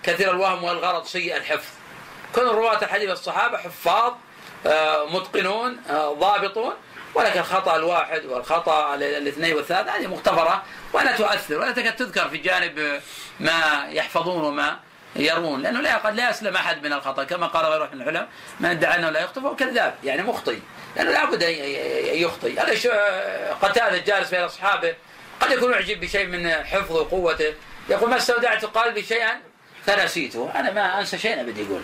[0.04, 1.70] كثير الوهم والغرض سيء الحفظ.
[2.36, 4.14] كل رواة الحديث الصحابة حفاظ
[4.66, 6.74] آه، متقنون آه، ضابطون
[7.16, 10.64] ولكن الخطأ الواحد والخطأ الاثنين والثلاثة هذه مغتفرة
[10.94, 13.02] ولا تؤثر ولا تكاد تذكر في جانب
[13.40, 14.80] ما يحفظون وما
[15.16, 18.28] يروون لأنه لا قد لا يسلم أحد من الخطأ كما قال غيره من العلماء
[18.60, 19.96] من ادعى أنه لا يخطئ فهو كذاب.
[20.04, 20.58] يعني مخطئ
[20.96, 21.54] لأنه لابد أن
[22.22, 22.60] يخطئ.
[22.60, 24.96] هذا قتادة جالس بين أصحابه
[25.40, 27.54] قد يكون يعجب بشيء من حفظه وقوته
[27.90, 29.42] يقول ما استودعت قلبي شيئا
[29.86, 30.52] فنسيته.
[30.56, 31.82] أنا ما أنسى شيء ابدا يقول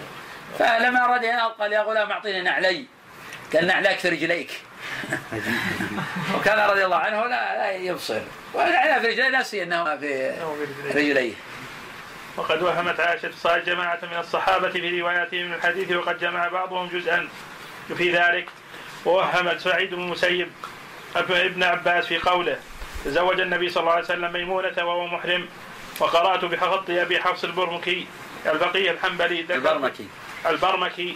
[0.59, 2.85] فلما اراد ان قال يا غلام أعطيني نعلي.
[3.53, 4.51] قال نعلاك في رجليك.
[6.35, 8.21] وكان رضي الله عنه لا, لا يبصر.
[8.53, 10.33] ونعلى في رجليه نسي انه في
[10.85, 11.33] رجليه.
[12.37, 17.27] وقد وهمت عائشة صار جماعة من الصحابة في رواياتهم من الحديث وقد جمع بعضهم جزءا
[17.97, 18.49] في ذلك.
[19.05, 20.49] ووهمت سعيد بن المسيب
[21.15, 22.57] ابن عباس في قوله
[23.05, 25.47] تزوج النبي صلى الله عليه وسلم ميمونة وهو محرم
[25.99, 28.07] وقرأت بخط أبي حفص البرمكي
[28.45, 30.07] الفقيه الحنبلي البرمكي.
[30.45, 31.15] البرمكي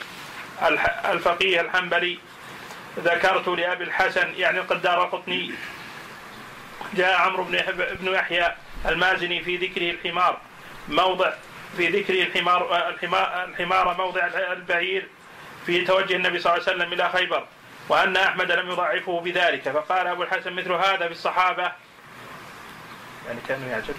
[1.05, 2.17] الفقيه الحنبلي.
[2.99, 5.51] ذكرت لأبي الحسن يعني القدار القطني
[6.93, 8.55] جاء عمرو بن ابن يحيى
[8.85, 10.37] المازني في ذكره الحمار.
[10.89, 11.33] موضع
[11.77, 15.07] في ذكره الحمار الحمار, الحمار موضع البعير
[15.65, 17.45] في توجه النبي صلى الله عليه وسلم إلى خيبر
[17.89, 19.69] وأن أحمد لم يضعفه بذلك.
[19.69, 21.71] فقال أبو الحسن مثل هذا في الصحابة
[23.27, 23.95] يعني كانوا يعجب.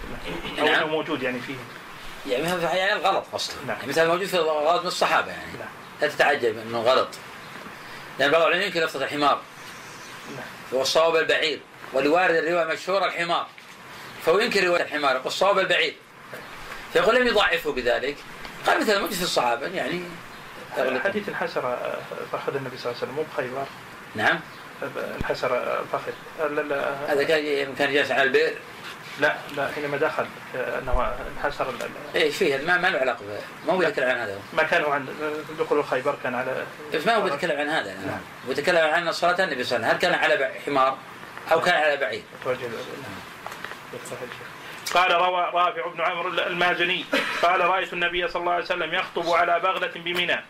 [0.59, 0.89] أو نعم.
[0.89, 1.57] موجود يعني فيه.
[2.27, 3.57] يعني هذا يعني غلط أصلا.
[3.67, 3.77] نعم.
[3.77, 5.53] يعني مثل موجود في غلط من الصحابة يعني.
[5.53, 5.69] نعم.
[6.01, 7.09] لا تتعجب إنه غلط.
[8.19, 9.41] لأن بعض العلماء ينكر لفظة الحمار.
[10.37, 10.45] نعم.
[10.75, 11.61] هو الصواب البعير
[11.93, 13.47] ولوارد الرواية مشهورة الحمار.
[14.27, 15.13] فهو ينكر رواية الحمار.
[15.13, 15.97] يقول الصواب البعير
[16.93, 18.17] فيقول لم يضعفه بذلك.
[18.67, 20.03] قال مثل موجود في الصحابة يعني.
[21.05, 21.99] حديث الحسرة
[22.33, 23.15] فأخذ النبي صلى الله عليه وسلم.
[23.15, 23.67] مو بخيبر.
[24.15, 24.41] نعم.
[25.21, 26.13] الحسرة الفخذ
[27.09, 28.55] هذا كان كان جالس على البئر.
[29.21, 31.75] لا لا حينما دخل إنه انحسر
[32.15, 33.21] إيش فيه ما, ما له علاقة
[33.67, 35.09] ما هو بيتكلم عن هذا؟ ما كان عن
[35.59, 38.21] دخول خيبر كان على بس ما هو بيتكلم عن هذا؟ نعم.
[38.49, 40.13] بيتكلم عن صلاة النبي صلى الله عليه وسلم.
[40.13, 40.99] هل كان على حمار
[41.53, 42.23] أو كان على بعير
[44.95, 47.05] قال روى رافع بن عمرو المازني
[47.43, 50.41] قال رأيت النبي صلى الله عليه وسلم يخطب على بغله بمنى.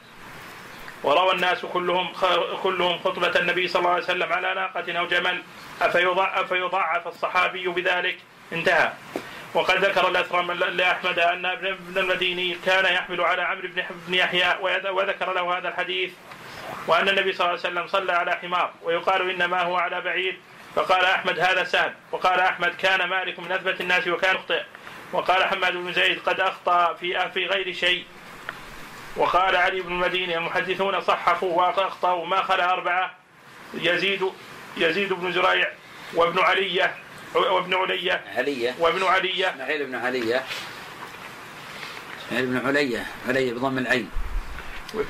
[1.05, 2.13] وروى الناس كلهم
[2.63, 5.43] كلهم خطبة النبي صلى الله عليه وسلم على ناقة أو جمل.
[5.83, 8.19] أفيضاعف الصحابي بذلك؟
[8.53, 8.93] انتهى.
[9.55, 13.69] وقد ذكر الأثرم لأحمد أن ابن المديني كان يحمل على عمرو
[14.09, 14.57] بن يحيى
[14.91, 16.13] وذكر له هذا الحديث
[16.87, 20.39] وأن النبي صلى الله عليه وسلم صلى على حمار ويقال إنما هو على بعير
[20.75, 24.63] فقال أحمد هذا سهل وقال أحمد كان مالك من أثبت الناس وكان يخطئ
[25.13, 28.05] وقال حماد بن زيد قد أخطأ في في غير شيء
[29.17, 33.15] وقال علي بن المديني المحدثون صححوا وأخطأوا ما خلا أربعة
[33.75, 34.33] يزيد
[34.77, 35.69] يزيد بن زريع
[36.15, 36.95] وابن علية
[37.35, 40.45] وابن علية علية وابن علية اسماعيل بن علية
[42.27, 44.11] اسماعيل بن علية علية بضم العين.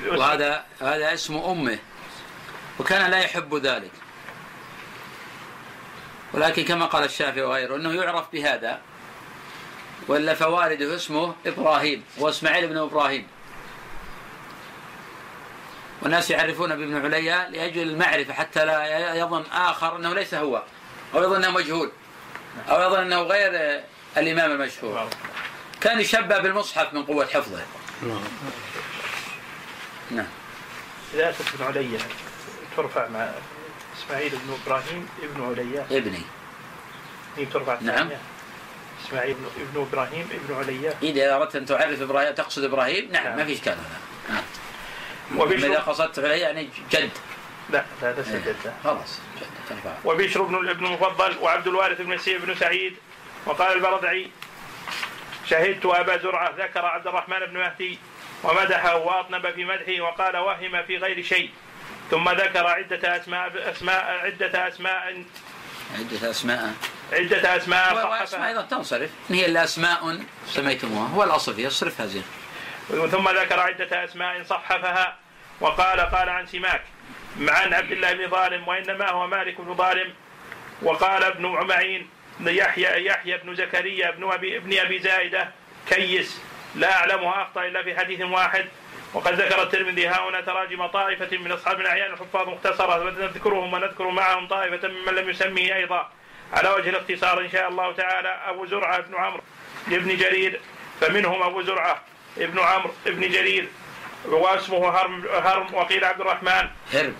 [0.07, 1.79] وهذا هذا اسم أمه.
[2.79, 3.91] وكان لا يحب ذلك.
[6.33, 8.81] ولكن كما قال الشافعي وغيره أنه يعرف بهذا.
[10.07, 13.27] ولا فوالده اسمه إبراهيم هو إسماعيل بن إبراهيم.
[16.01, 20.63] والناس يعرفون بابن عليا لأجل المعرفة حتى لا يظن آخر أنه ليس هو
[21.15, 21.91] أو يظن أنه مجهول.
[22.69, 23.83] أو يظن أنه غير
[24.17, 25.09] الإمام المشهور.
[25.81, 27.61] كان يشبه بالمصحف من قوة حفظه.
[30.11, 30.27] نعم.
[31.13, 31.99] إذا ابن عليا.
[32.77, 33.31] ترفع مع
[33.97, 35.85] إسماعيل بن إبراهيم ابن عليا.
[35.91, 36.21] ابني.
[37.37, 38.09] هي ترفع نعم.
[39.07, 40.93] إسماعيل ابن إبراهيم ابن عليا.
[41.03, 43.37] إذا أردت أن تعرف إبراهيم تقصد إبراهيم؟ نعم, نعم.
[43.37, 45.51] ما في إشكال هذا نعم.
[45.51, 47.09] إذا قصدت عليه يعني جد.
[47.69, 48.39] لا لا ليس إيه.
[48.39, 48.73] جد.
[48.83, 49.19] خلاص
[50.05, 52.95] وبشر بن ابن المفضل وعبد الوارث بن بن سعيد
[53.45, 54.31] وقال البردعي
[55.49, 57.99] شهدت أبا زرعة ذكر عبد الرحمن بن مهدي
[58.43, 61.49] ومدحه وأطنب في مدحه وقال وهم في غير شيء
[62.11, 65.23] ثم ذكر عدة أسماء أسماء عدة أسماء
[65.99, 66.73] عدة أسماء.
[67.13, 69.09] عدة أسماء وأسماء أيضا تنصرف.
[69.29, 72.23] هي الأسماء سميتموها هو الأصل فيها اصرفها زين
[72.89, 75.17] ثم ذكر عدة أسماء صحفها
[75.61, 76.83] وقال قال عن سماك.
[77.41, 80.13] عن عبد الله بن ظالم وإنما هو مالك بن ظالم.
[80.81, 82.09] وقال ابن عمعين
[82.41, 85.51] يحيى يحيى بن زكريا بن أبي ابن أبي زائدة
[85.89, 86.41] كيس
[86.75, 88.65] لا أعلمها أخطأ إلا في حديث واحد.
[89.13, 94.47] وقد ذكر الترمذي ها هنا تراجم طائفة من أصحاب الأعيان الحفاظ مختصرة نذكرهم ونذكر معهم
[94.47, 96.11] طائفة ممن لم يسميه أيضا.
[96.53, 99.41] على وجه الاختصار إن شاء الله تعالى أبو زرعة بن عمرو
[99.87, 100.59] بن جرير
[101.01, 102.01] فمنهم أبو زرعة
[102.37, 103.67] ابن عمرو ابن جرير
[104.25, 106.69] واسمه هرم, هرم وقيل عبد الرحمن.
[106.93, 107.15] هرم.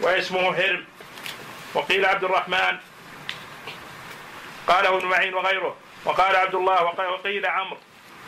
[0.00, 0.84] واسمه هرم.
[1.74, 2.76] وقيل عبد الرحمن.
[4.66, 5.76] قاله ابن معين وغيره.
[6.04, 7.78] وقال عبد الله وقيل عمرو.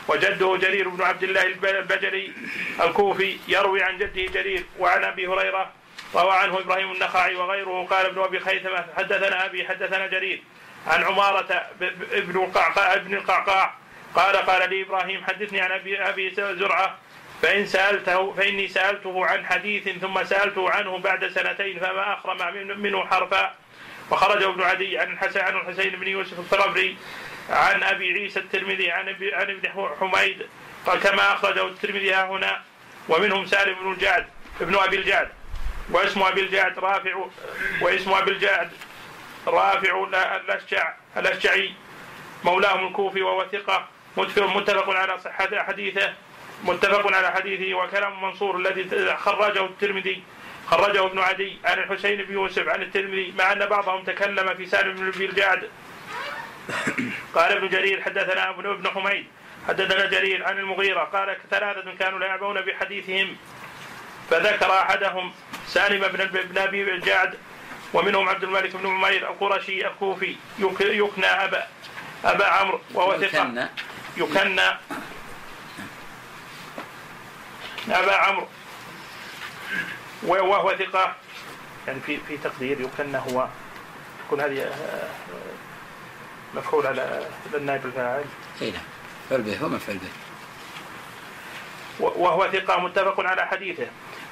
[0.09, 2.33] وجده جرير بن عبد الله البجلي
[2.81, 5.70] الكوفي يروي عن جده جرير وعن أبي هريرة
[6.14, 7.87] روى عنه إبراهيم النخعي وغيره.
[7.90, 10.42] قال ابن أبي خيثمة حدثنا أبي حدثنا جرير
[10.87, 11.66] عن عمارة
[12.12, 13.74] ابن القعقاع ابن القعقاع
[14.14, 16.99] قال قال لي إبراهيم حدثني عن ابي أبي زرعة
[17.42, 23.55] فإن سألته فإني سألته عن حديث ثم سألته عنه بعد سنتين فما أخرم منه حرفا.
[24.11, 26.97] وخرج ابن عدي عن الحسن عن الحسين بن يوسف الفربري
[27.51, 29.68] عن أبي عيسى الترمذي عن ابي عن ابن
[30.01, 30.47] حميد.
[30.87, 32.62] قال كما أخرجه الترمذي ها هنا
[33.09, 34.27] ومنهم سالم بن الجعد
[34.61, 35.29] ابن أبي الجعد.
[35.90, 37.27] واسم أبي الجعد رافع
[37.81, 38.71] واسم أبي الجعد
[39.47, 41.73] رافع الاشجع الأشجعي.
[42.44, 43.88] مولاهم الكوفي وهو ثقة.
[44.18, 46.12] متفق على صحة حديثه
[46.64, 50.22] متفق على حديثه وكلام منصور الذي خرجه الترمذي
[50.70, 55.11] خرجه ابن عدي عن الحسين بن يوسف عن الترمذي مع أن بعضهم تكلم في سالم
[55.11, 55.68] بن الجعد.
[57.35, 59.26] قال ابن جرير حدثنا ابن ابن حميد.
[59.68, 63.37] حدثنا جرير عن المغيرة قال ثلاثة كانوا لا يعبون بحديثهم.
[64.31, 65.33] فذكر أحدهم
[65.66, 67.35] سالم بن ابن أبي الجعد
[67.94, 70.37] ومنهم عبد الملك بن عمير القرشي الكوفي
[70.81, 71.66] يكنى أبا
[72.24, 73.68] أبا عمرو وهو ثقة.
[74.18, 74.68] يكنى
[77.90, 78.46] أبا عمرو.
[80.22, 81.16] وهو ثقة.
[81.87, 83.48] يعني في في تقدير يكنى هو.
[84.26, 84.72] تكون هذه
[86.54, 88.24] مفعول على النائب الفاعل.
[88.62, 88.83] اي نعم.
[89.26, 90.11] مفعول به هو مفعول به.
[92.00, 93.87] وهو ثقة متفق على حديثه.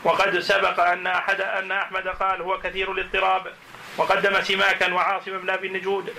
[0.04, 3.52] وقد سبق أن أحد أن أحمد قال هو كثير الاضطراب.
[3.96, 6.14] وقدم سماكا وعاصم بن أبي النجود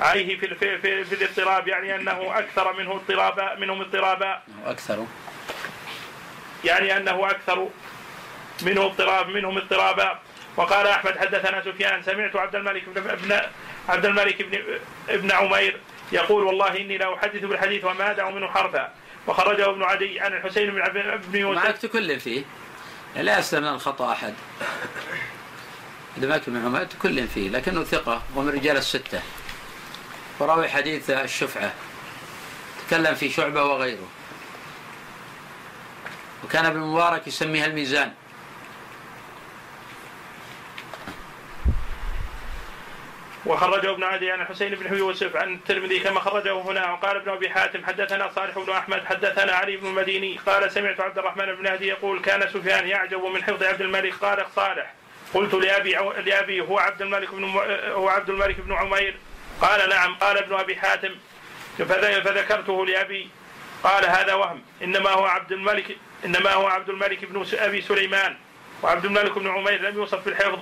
[0.00, 5.06] عليه في, في, في, في الاضطراب يعني أنه أكثر منه اضطرابا منهم اضطرابا أكثر.
[6.64, 7.68] يعني أنه أكثر
[8.62, 10.18] منه اضطراب منهم اضطرابا
[10.56, 13.40] وقال أحمد حدثنا سفيان سمعت عبد الملك بن ابن
[13.88, 14.58] عبد الملك بن
[15.08, 15.80] ابن عمير
[16.12, 18.92] يقول والله إني لا أحدث بالحديث وما أدع منه حرفا.
[19.26, 21.64] وخرجه ابن عدي عن الحسين بن ابن يوسف.
[21.64, 22.42] معك تكلم فيه.
[23.16, 24.34] لا يسلم من الخطأ أحد.
[26.16, 29.22] الملك بن عمير تكلم فيه لكنه ثقة ومن رجال الستة.
[30.38, 31.72] وراوي حديث الشفعة.
[32.86, 34.08] تكلم في شعبة وغيره.
[36.44, 38.12] وكان ابن مبارك يسميها الميزان.
[43.46, 46.92] وخرجه ابن عدي عن الحسين بن يوسف عن الترمذي كما خرجه هنا.
[46.92, 50.38] وقال ابن أبي حاتم حدثنا صالح بن أحمد حدثنا علي بن المديني.
[50.46, 54.14] قال سمعت عبد الرحمن بن هدي يقول كان سفيان يعجب من حفظ عبد الملك.
[54.14, 54.94] قال صالح.
[55.34, 55.92] قلت لأبي
[56.24, 57.44] لأبي هو عبد الملك بن
[57.92, 59.16] هو عبد الملك بن عمير.
[59.60, 61.14] قال نعم قال ابن أبي حاتم
[61.78, 63.28] فذكرته لأبي.
[63.82, 68.36] قال هذا وهم إنما هو عبد الملك إنما هو عبد الملك بن أبي سليمان
[68.82, 70.58] وعبد الملك بن عمير لم يوصف بالحفظ.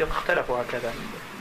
[0.00, 0.94] اختلفوا هكذا.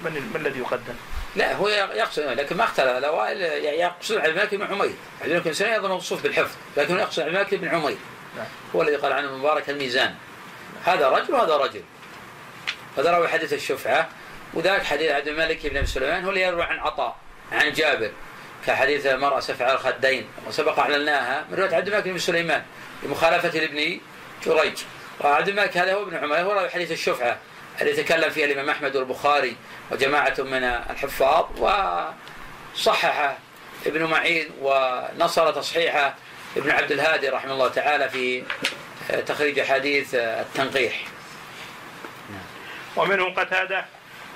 [0.04, 0.96] من, من الذي يقدم؟
[1.36, 2.88] لا هو يقصد لكن ما اختلف.
[2.88, 4.94] الاوائل يقصد عبد الملك بن عمير.
[5.22, 7.98] عبد الملك بن سليمان أيضا موصوف بالحفظ لكن يقصد عبد الملك بن عمير.
[8.38, 8.46] نعم.
[8.76, 10.16] هو الذي قال عنه مبارك الميزان.
[10.86, 11.82] هذا رجل وهذا رجل.
[12.98, 14.10] هذا راوي حديث الشفعة.
[14.54, 17.16] وذاك حديث عبد الملك بن سليمان هو اللي يروي عن عطاء
[17.52, 18.12] عن جابر.
[18.68, 22.64] كحديث المرأة سفع الخدين وسبق أعلناها من رواية عبد الملك بن سليمان
[23.04, 24.00] لمخالفة لابن
[24.46, 24.78] جريج.
[25.20, 27.38] وعبد الملك هذا هو ابن عمر هو راوي حديث الشفعة
[27.82, 29.56] الذي تكلم فيها الإمام أحمد والبخاري
[29.92, 31.46] وجماعة من الحفاظ
[32.76, 33.38] وصحح
[33.86, 36.16] ابن معين ونصر تصحيحه
[36.58, 38.44] ابن عبد الهادي رحمه الله تعالى في
[39.26, 41.04] تخريج حديث التنقيح.
[42.96, 43.86] ومنهم قتادة.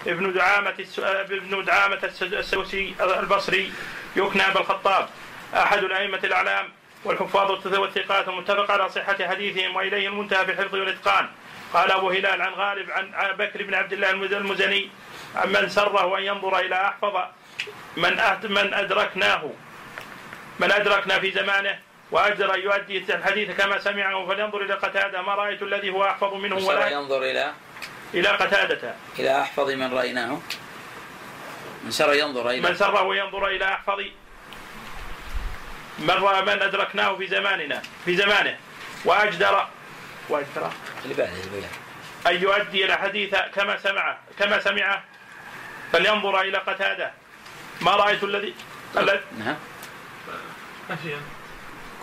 [0.08, 3.72] ابن دعامة ابن دعامة السوسي البصري
[4.16, 5.10] يكنى بالخطاب.
[5.54, 6.70] أحد الأئمة الأعلام
[7.04, 11.28] والحفاظ والثقات المتفق على صحة حديثهم وإليه المنتهى في الحفظ والإتقان.
[11.74, 14.89] قال أبو هلال عن غالب عن بكر بن عبد الله المزني
[15.45, 17.18] من سره أن ينظر إلى أحفظ
[17.97, 18.18] من
[18.49, 19.49] من أدركناه
[20.60, 21.80] من أدركنا في زمانه
[22.12, 26.56] وأجدر أن يؤدي الحديث كما سمعه فلينظر إلى قتادة ما رأيت الذي هو أحفظ منه
[26.56, 27.54] ولا ينظر إلى
[28.14, 28.93] إلى قتادة.
[29.20, 30.39] إلى أحفظ من رأيناه.
[31.84, 33.99] من سر ينظر إلى من سره ينظر إلى أحفظ.
[35.99, 38.57] من رأى من أدركناه في زماننا في زمانه.
[39.05, 39.68] وأجدر
[40.30, 40.72] وأجدر.
[41.03, 41.68] اللي بعده اللي بعده.
[42.36, 45.03] أن يؤدي الحديث كما سمعه كما سمعه.
[45.93, 47.12] فلينظر إلى قتادة.
[47.82, 48.53] ما رأيت الذي
[49.39, 49.55] نعم.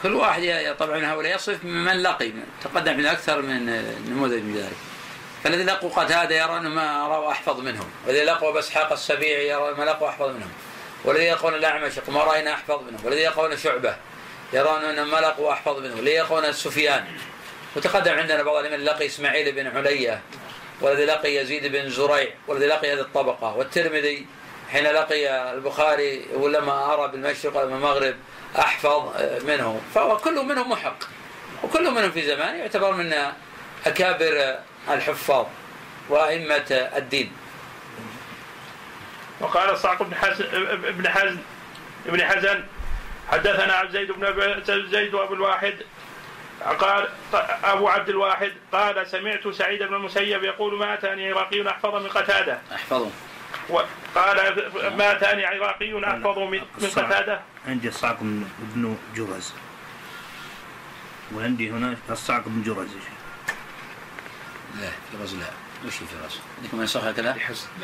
[0.03, 2.33] كل واحد طبعا هؤلاء يصف من لقي
[2.63, 3.67] تقدم من أكثر من
[4.09, 4.88] نموذج من ذلك.
[5.49, 9.85] فالذي لقوا قتادة يرى أن ما رأوا أحفظ منهم والذي لقوا بسحاق السبيعي يرى ما
[9.85, 10.51] لقوا أحفظ منهم
[11.05, 13.97] والذي يقول الأعمش ما رأينا أحفظ منهم والذي يقول شعبة
[14.53, 17.05] يرون أن ما لقوا أحفظ منهم والذي يقول سفيان
[17.77, 20.21] وتقدم عندنا بعض الأئمة لقي إسماعيل بن علية
[20.81, 24.27] والذي لقي يزيد بن زريع والذي لقي هذه الطبقة والترمذي
[24.73, 28.15] حين لقي البخاري ولما أرى بالمشرق والمغرب
[28.59, 29.13] أحفظ
[29.45, 30.99] منه فهو كل منهم محق
[31.63, 33.15] وكل منهم في زمان يعتبر من
[33.87, 34.59] أكابر
[34.91, 35.47] الحفاظ
[36.09, 37.33] وأئمة الدين.
[39.41, 40.45] وقال الصعق بن حزن
[40.85, 41.39] ابن حزن
[42.07, 42.65] ابن حزن
[43.31, 45.75] حدثنا زيد بن زيد وأبو الواحد
[46.79, 47.09] قال
[47.65, 52.59] أبو عبد الواحد قال سمعت سعيد بن المسيب يقول ما أتاني عراقي أحفظ من قتادة.
[52.75, 53.11] أحفظه.
[54.15, 54.37] قال
[54.97, 57.41] ما أتاني عراقي أحفظ من, من قتادة.
[57.67, 59.53] عندي الصعق بن جرز.
[61.35, 62.89] وعندي هنا الصعق بن جرز
[64.81, 65.47] لا فراس لا.
[65.87, 67.41] وش فراس؟ عندكم يصح هكذا؟ لا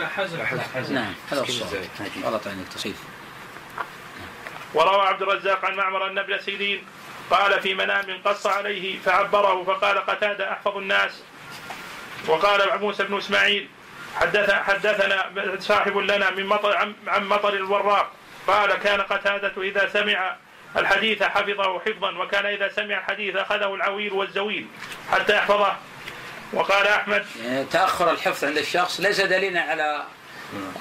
[0.07, 1.89] حزن لا حزن نعم هذا الصواب.
[2.25, 2.97] غلط عندك تصيف
[4.75, 6.85] وروى عبد الرزاق عن معمر النبل سيرين
[7.31, 11.23] قال في منام قص عليه فعبره فقال قتادة أحفظ الناس.
[12.27, 13.69] وقال موسى بن إسماعيل
[14.17, 18.13] حدث حدثنا صاحب لنا من مطر عن مطر الوراق.
[18.47, 20.37] قال كان قتادة إذا سمع
[20.77, 24.67] الحديث حفظه حفظا وكان إذا سمع الحديث أخذه العويل والزويل
[25.13, 25.77] حتى يحفظه
[26.53, 27.27] وقال أحمد
[27.73, 30.05] تأخر الحفظ عند الشخص ليس دليلا على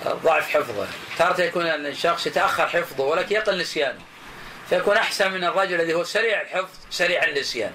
[0.08, 0.88] ضعف حفظه.
[1.18, 4.02] تارة يكون الشخص يتأخر حفظه ولكن يقل نسيانه.
[4.70, 7.72] فيكون أحسن من الرجل الذي هو سريع الحفظ سريع النسيان.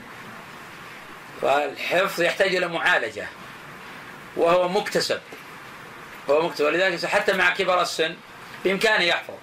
[1.43, 3.29] والحفظ يحتاج إلى معالجة
[4.37, 5.21] وهو مكتسب.
[6.31, 6.65] هو مكتسب.
[6.65, 8.17] ولذلك حتى مع كبر السن
[8.65, 9.35] بإمكانه يحفظ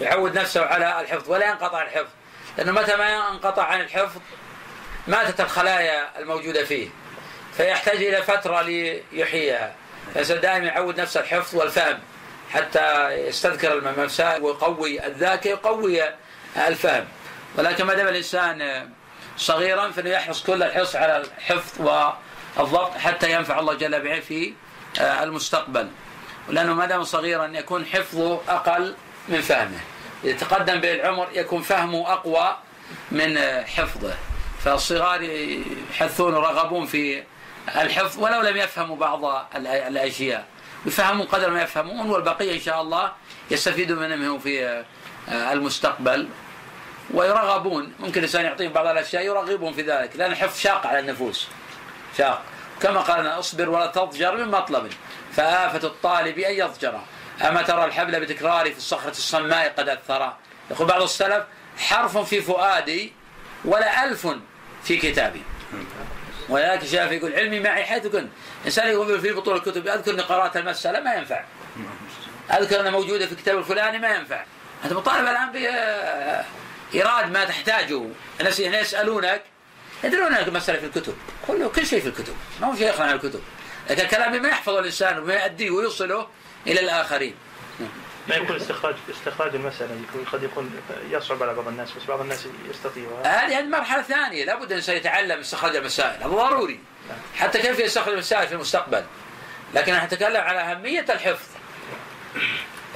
[0.00, 2.10] يعود نفسه على الحفظ ولا ينقطع الحفظ.
[2.58, 4.20] لأنه متى ما انقطع عن الحفظ
[5.06, 6.88] ماتت الخلايا الموجودة فيه.
[7.56, 9.74] فيحتاج إلى فترة ليحييها.
[10.14, 11.98] الإنسان دائما يعود نفسه الحفظ والفهم
[12.50, 16.02] حتى يستذكر المسائل ويقوي الذاكرة يقوي
[16.56, 17.04] الفهم.
[17.56, 18.88] ولكن ما دام الإنسان
[19.36, 21.80] صغيرا فإنه يحرص كل الحرص على الحفظ
[22.56, 24.52] والضبط حتى ينفع الله جل وعلا في
[25.00, 25.88] المستقبل.
[26.48, 28.94] لأنه ما دام صغيرا يكون حفظه أقل
[29.28, 29.80] من فهمه.
[30.24, 32.56] إذا تقدم به العمر يكون فهمه أقوى
[33.10, 34.14] من حفظه.
[34.64, 35.22] فالصغار
[35.90, 37.22] يحثون ورغبون في
[37.68, 40.44] الحفظ ولو لم يفهموا بعض الأشياء.
[40.86, 43.12] يفهمون قدر ما يفهمون والبقية إن شاء الله
[43.50, 44.84] يستفيدون منهم في
[45.28, 46.28] آه، المستقبل.
[47.14, 50.16] ويرغبون ممكن الإنسان يعطيهم بعض الأشياء يرغبهم في ذلك.
[50.16, 51.48] لأن الحفظ شاق على النفوس.
[52.18, 52.42] شاق.
[52.82, 54.92] كما قال أصبر ولا تضجر من مطلب.
[55.32, 57.00] فآفة الطالب أن يضجر.
[57.42, 60.36] أما ترى الحبل بتكراري في الصخرة الصماء قد أثرا
[60.70, 61.44] يقول بعض السلف
[61.78, 63.12] حرف في فؤادي
[63.64, 64.28] ولا ألف
[64.84, 65.42] في كتابي.
[66.52, 68.28] ولكن الشافعي يقول علمي معي حيث كنت.
[68.66, 71.44] إنسان يقول في بطول الكتب أذكر أني قرأت المسألة ما ينفع.
[72.50, 74.44] أذكر أنها موجودة في الكتاب الفلاني ما ينفع.
[74.84, 75.52] أنت مطالب الآن
[76.92, 78.02] بإيراد ما تحتاجه.
[78.40, 79.42] الناس يسألونك
[80.04, 81.14] يدرون أنك مسألة في الكتب.
[81.46, 82.34] كل شيء في الكتب.
[82.60, 83.40] ما هو شيء يخرج عن الكتب.
[83.90, 86.26] لكن كلامي ما يحفظه الإنسان وما يؤديه ويوصله
[86.66, 87.34] إلى الآخرين.
[88.28, 92.46] ما يكون استخراج استخراج المسألة يكون قد يكون يصعب على بعض الناس بس بعض الناس
[92.70, 93.46] يستطيعها.
[93.46, 96.80] هذه مرحلة ثانية لابد أن يتعلم استخراج المسائل هذا ضروري.
[97.36, 99.04] حتى كيف يستخرج المسائل في المستقبل؟
[99.74, 101.46] لكن نحن نتكلم على أهمية الحفظ.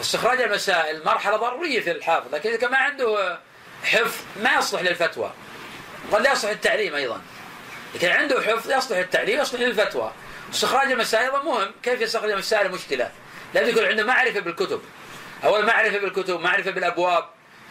[0.00, 3.38] استخراج المسائل مرحلة ضرورية في الحافظ لكن إذا ما عنده
[3.84, 5.32] حفظ ما يصلح للفتوى.
[6.12, 7.20] قد لا يصلح التعليم أيضا.
[7.94, 10.12] لكن عنده حفظ يصلح التعليم يصلح للفتوى.
[10.52, 11.72] استخراج المسائل مهم.
[11.82, 13.10] كيف يستخرج المسائل؟ المشكلة
[13.54, 14.82] لازم يكون عنده معرفة بالكتب.
[15.44, 17.24] أول معرفة بالكتب معرفة بالأبواب.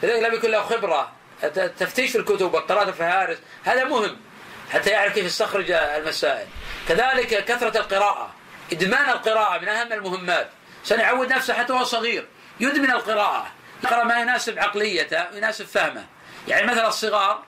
[0.03, 1.11] لذلك لازم يكون له خبرة.
[1.79, 4.17] تفتيش الكتب وقراءة الفهارس هذا مهم
[4.71, 6.47] حتى يعرف كيف يستخرج المسائل.
[6.87, 8.33] كذلك كثرة القراءة.
[8.71, 10.49] إدمان القراءة من أهم المهمات.
[10.83, 12.27] سنعود نفسه حتى وهو صغير.
[12.59, 13.47] يدمن القراءة.
[13.83, 16.05] يقرأ ما يناسب عقليته ويناسب فهمه.
[16.47, 17.43] يعني مثلا الصغار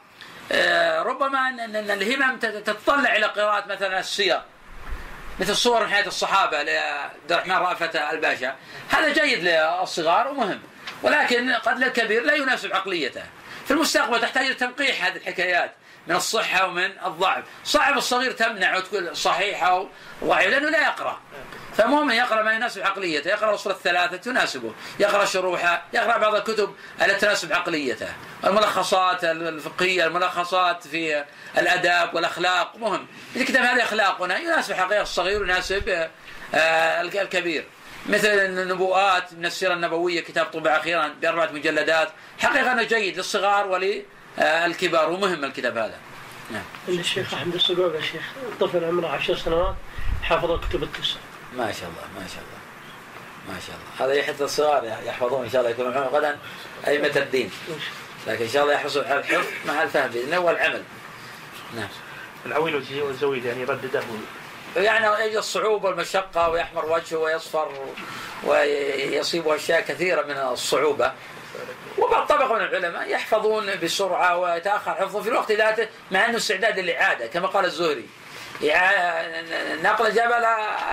[0.51, 4.41] آه، ربما ان الهمم تتطلع إلى قراءة مثلا السير
[5.39, 8.55] مثل صور من حياة الصحابة لعبد الرحمن رأفت الباشا.
[8.89, 10.61] هذا جيد للصغار ومهم.
[11.03, 13.23] ولكن قد للكبير لا يناسب عقليته.
[13.65, 15.73] في المستقبل تحتاج إلى تنقيح هذه الحكايات
[16.07, 17.43] من الصحة ومن الضعف.
[17.63, 19.87] صعب الصغير تمنع وتقول صحيحة
[20.21, 21.19] وضعيفة لأنه لا يقرأ.
[21.77, 27.19] فمهم يقرأ ما يناسب عقليته يقرأ الأصول الثلاثة تناسبه يقرأ شروحها يقرأ بعض الكتب التي
[27.19, 28.07] تناسب عقليته.
[28.45, 31.23] الملخصات الفقهية الملخصات في
[31.57, 33.07] الأداب والأخلاق مهم.
[33.35, 36.07] الكتاب هذا أخلاقنا يناسب حقيقة الصغير ويناسب
[36.55, 37.65] آه، الكبير.
[38.09, 42.09] مثل النبوءات من السيرة النبوية كتاب طبع أخيرا بأربعة مجلدات.
[42.39, 45.95] حقيقة أنه جيد للصغار وللكبار ومهم الكتاب هذا.
[46.51, 46.63] نعم.
[46.89, 48.21] الشيخ أحمد الصقوع يا شيخ
[48.59, 49.75] طفل عمره عشر سنوات
[50.21, 51.19] حفظ الكتب التسع
[51.57, 52.61] ما شاء الله ما شاء الله
[53.47, 54.05] ما شاء الله.
[54.05, 56.37] هذا يحث الصغار يحفظون إن شاء الله يكونون غدا
[56.87, 57.51] أئمة الدين.
[58.27, 60.83] لكن إن شاء الله يحرصوا على الحفظ مع الفهم بإذن الله والعمل.
[61.75, 61.89] نعم.
[62.45, 64.01] العويل والزويد يعني يردده
[64.77, 67.71] يعني يجد الصعوبة والمشقة ويحمر وجهه ويصفر
[68.43, 71.11] ويصيبه أشياء كثيرة من الصعوبة.
[71.97, 77.27] وبعض طبقة من العلماء يحفظون بسرعة ويتأخر حفظه في الوقت ذاته مع أنه استعداد للإعادة
[77.27, 78.05] كما قال الزهري.
[79.83, 80.45] نقل جبل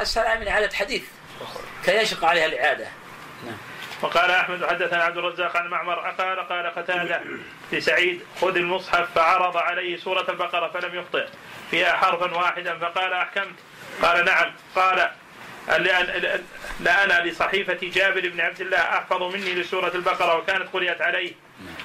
[0.02, 1.02] أسهل من إعادة حديث.
[1.84, 2.86] كي يشق عليها الإعادة.
[3.46, 3.56] نعم.
[4.02, 7.20] وقال أحمد حدثنا عبد الرزاق عن معمر قال قال قتادة
[7.72, 11.26] لسعيد خذ المصحف فعرض عليه سورة البقرة فلم يخطئ
[11.70, 13.54] فيها حرفا واحدا فقال أحكمت.
[14.02, 14.52] قال نعم.
[14.76, 15.10] قال
[16.80, 21.32] لأنا لصحيفة جابر بن عبد الله أحفظ مني لسورة البقرة وكانت قرئت عليه.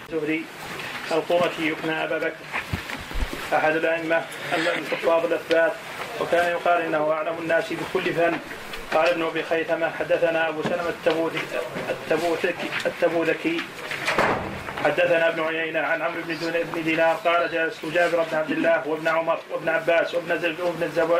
[0.10, 0.46] زهري
[1.12, 2.36] القرشي يكنى أبا بكر.
[3.54, 4.22] أحد الأئمة
[4.78, 5.72] الخطاب الأثبات
[6.22, 8.38] وكان يقال إنه أعلم الناس بكل فن.
[8.94, 10.94] قال ابن أبي خيثمة حدثنا أبو سلمة
[11.90, 13.62] التبوذكي التبوذكي
[14.84, 16.22] حدثنا ابن عيينة عن عمرو
[16.74, 20.32] بن دينار قال جلست جابر بن عبد الله وابن عمر وابن عباس وابن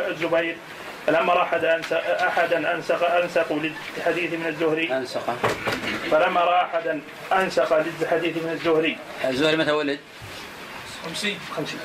[0.08, 0.56] الزبير.
[1.06, 1.64] فلما راى احد
[2.04, 4.96] أحدا انسق انسق للحديث من الزهري.
[4.96, 5.36] انسق
[6.10, 7.00] فلما رأى أحدا
[7.32, 8.98] انسق للحديث من الزهري.
[9.24, 9.98] الزهري متى ولد؟
[11.04, 11.80] 50 50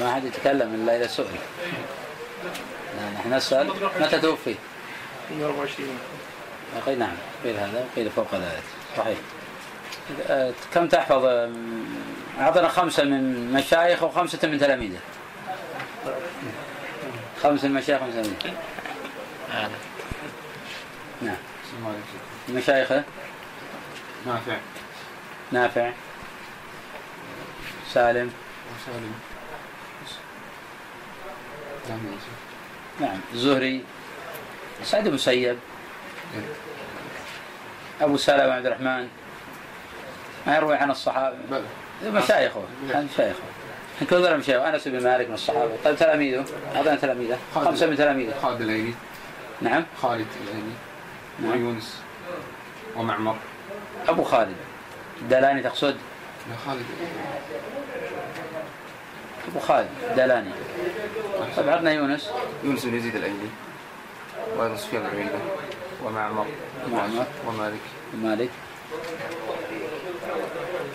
[0.00, 1.26] ما حد يتكلم إلا إذا سئل.
[3.14, 4.54] نحن نسال متى توفي؟
[5.30, 5.98] 124
[6.86, 8.62] قيل نعم قيل هذا قيل فوق ذلك.
[8.96, 9.18] صحيح.
[10.74, 11.24] كم تحفظ؟
[12.40, 15.00] أعطنا خمسة من مشايخ وخمسة من تلاميذه.
[17.42, 19.70] خمسة من مشايخ وخمسة من تلاميذه.
[21.22, 21.36] نعم.
[22.48, 23.04] مشايخه
[24.26, 24.56] نافع.
[25.52, 25.92] نافع.
[27.92, 28.32] سالم؟
[28.86, 29.14] سالم
[33.00, 33.84] نعم الزهري
[34.84, 35.58] سعد المسيب
[38.00, 39.08] أبو سلمة عبد الرحمن.
[40.46, 41.36] ما يروي عن الصحابة.
[42.04, 42.62] مشايخه
[42.94, 43.40] مشايخه.
[44.10, 45.76] كل ذول مشايخ أنس بن مالك من الصحابة.
[45.84, 47.38] طيب تلاميذه؟ هذا تلاميذه.
[47.54, 48.34] خمسة من تلاميذه.
[48.42, 48.94] خالد الأيلي
[49.60, 49.84] نعم.
[50.02, 50.72] خالد الأيلي
[51.40, 51.50] نعم.
[51.50, 52.00] ويونس
[52.96, 53.36] ومعمر.
[54.08, 54.56] أبو خالد.
[55.30, 55.96] دلاني تقصد؟
[56.50, 56.84] لا خالد.
[59.48, 60.50] أبو خالد دلاني.
[61.56, 62.30] طيب عطنا يونس.
[62.64, 63.48] يونس بن يزيد الأيلي
[64.56, 65.40] وأيضا سفيان بن عيينة
[66.04, 66.46] ومعمر
[66.92, 67.80] معمر ومالك.
[68.14, 68.50] ومالك.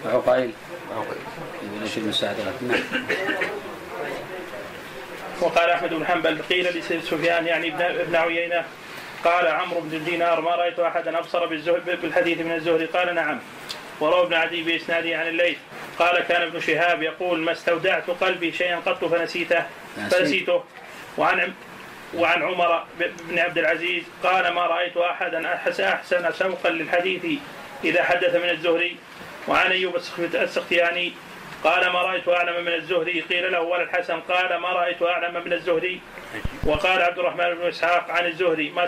[0.06, 0.54] وعقيل.
[0.96, 1.22] وعقيل.
[1.64, 2.80] ابن إيش المساعدة نعم.
[5.42, 8.66] وقال أحمد بن حنبل قيل لسفيان يعني ابن ابن عيينة
[9.24, 13.40] قال عمرو بن دينار ما رأيت احدا أبصر بالزهد بالحديث من الزهري قال نعم.
[14.00, 15.58] وروى ابن عدي بإسناده عن الليث.
[16.00, 19.66] قال كان ابن شهاب يقول ما استودعت قلبي شيئا قط فنسيته
[20.12, 20.64] فنسيته.
[21.18, 21.54] وعن
[22.14, 22.86] وعن عمر
[23.30, 27.40] بن عبد العزيز قال ما رأيت احدا أحسن سوقا للحديث
[27.84, 28.96] إذا حدث من الزهري.
[29.48, 29.96] وعن أيوب
[30.34, 31.14] السختياني
[31.64, 33.22] قال ما رأيت أعلم من الزهري.
[33.22, 34.20] قيل له ولا الحسن.
[34.20, 36.02] قال ما رأيت أعلم من الزهري.
[36.64, 38.70] وقال عبد الرحمن بن إسحاق عن الزهري.
[38.70, 38.86] ما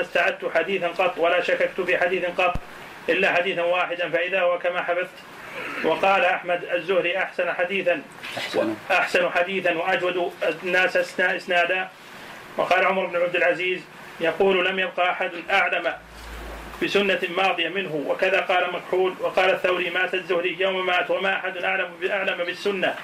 [0.00, 2.54] استعدت حديثا قط ولا شككت في حديث قط.
[3.08, 5.10] إلا حديثا واحدا فإذا هو كما حفظت.
[5.84, 8.02] وقال أحمد الزهري أحسن حديثا.
[8.90, 9.30] أحسن.
[9.30, 10.32] حديثا وأجود
[10.62, 11.88] الناس إسنادا.
[12.56, 13.80] وقال عمر بن عبد العزيز
[14.20, 15.92] يقول لم يبقى أحد أعلم
[16.82, 18.04] بسنة ماضية منه.
[18.06, 19.14] وكذا قال مكحول.
[19.20, 22.94] وقال الثوري مات الزهري يوم مات وما أحد أعلم أعلم بالسنة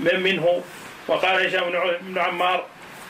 [0.00, 0.62] من منه.
[1.08, 1.70] وقال هشام
[2.00, 2.66] بن عمار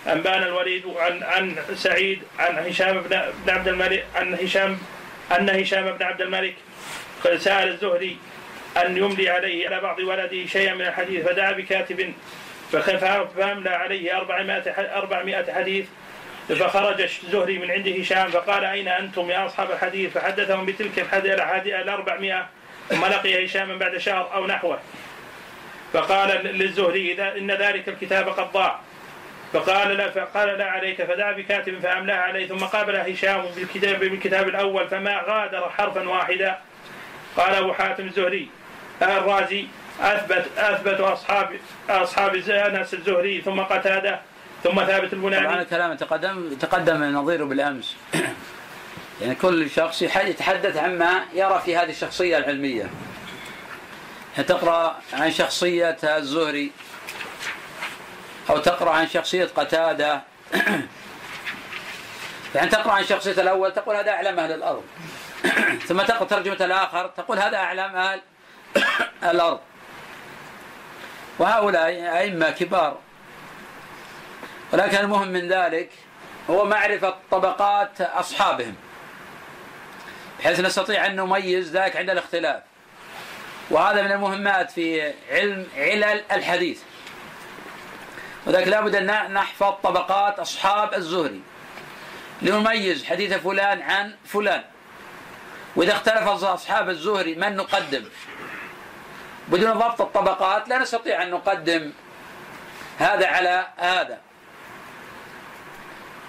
[0.07, 4.79] أنبانا الوليد عن عن سعيد عن هشام بن عبد الملك عن هشام
[5.33, 6.55] أن هشام بن عبد الملك
[7.25, 8.19] قد سأل الزهري
[8.77, 12.13] أن يملي عليه على بعض ولده شيئا من الحديث فدعا بكاتب
[13.37, 14.61] فأملى عليه 400
[14.97, 15.87] 400 حديث
[16.49, 21.03] فخرج الزهري من عند هشام فقال أين أنتم يا أصحاب الحديث؟ فحدثهم بتلك
[21.81, 22.49] الأربعمائة
[22.89, 24.79] ثم لقي هشاما بعد شهر أو نحوه.
[25.93, 28.81] فقال للزهري إن ذلك الكتاب قد ضاع.
[29.61, 34.89] فقال لا فقال لا عليك فدعا بكاتب فأملاه عليه ثم قابل هشام بالكتاب بالكتاب الأول
[34.89, 36.59] فما غادر حرفا واحدا.
[37.37, 38.49] قال أبو حاتم الزهري
[39.03, 39.67] الرازي
[40.01, 41.49] أثبت أثبت أصحاب
[41.91, 44.21] أصحاب أنس الزهري ثم قتادة
[44.65, 45.47] ثم ثابت البناني.
[45.47, 47.97] طبعا الكلام تقدم تقدم نظيره بالأمس.
[49.23, 52.91] يعني كل شخص يتحدث عما يرى في هذه الشخصية العلمية.
[54.37, 56.71] تقرأ عن شخصية الزهري.
[58.51, 60.23] أو تقرأ عن شخصية قتادة.
[62.55, 64.85] يعني تقرأ عن شخصية الأول تقول هذا أعلم أهل الأرض.
[65.89, 68.21] ثم تقرأ ترجمة الآخر تقول هذا أعلم أهل
[69.31, 69.61] الأرض.
[71.39, 72.99] وهؤلاء أئمة كبار.
[74.73, 75.91] ولكن المهم من ذلك
[76.51, 78.75] هو معرفة طبقات أصحابهم
[80.39, 82.63] بحيث نستطيع أن نميز ذلك عند الاختلاف.
[83.71, 86.81] وهذا من المهمات في علم علل الحديث.
[88.47, 91.43] وذلك لابد أن نحفظ طبقات أصحاب الزهري
[92.43, 94.63] لنميز حديث فلان عن فلان.
[95.77, 98.05] وإذا اختلف أصحاب الزهري من نقدم؟
[99.49, 101.93] بدون ضبط الطبقات لا نستطيع أن نقدم
[102.99, 104.19] هذا على هذا.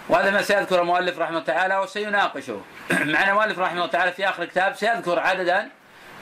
[0.10, 2.62] وهذا ما سيذكر المؤلف رحمه الله تعالى وسيناقشه.
[3.14, 5.70] مع المؤلف رحمه الله تعالى في آخر الكتاب سيذكر عددا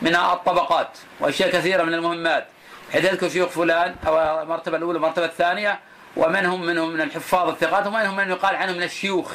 [0.02, 2.48] من الطبقات وأشياء كثيرة من المهمات.
[2.94, 5.80] حيث يذكر شيوخ فلان أو المرتبة الأولى والمرتبة الثانية
[6.16, 9.32] ومنهم منهم من الحفاظ الثقات ومنهم من يقال عنهم من الشيوخ.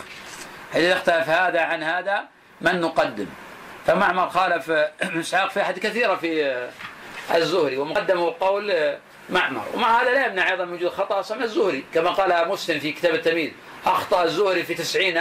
[0.72, 2.24] حيث يختلف هذا عن هذا
[2.60, 3.26] من نقدم.
[3.86, 4.70] فمعمر خالف
[5.00, 6.68] ابن إسحاق في أحد كثيرة في
[7.34, 8.96] الزهري ومقدمه قول
[9.30, 9.64] معمر.
[9.74, 13.14] ومع هذا لا يمنع أيضا من وجود خطأ أصلا الزهري كما قال مسلم في كتاب
[13.14, 13.52] التمييز.
[13.86, 15.20] أخطأ الزهري في تسعين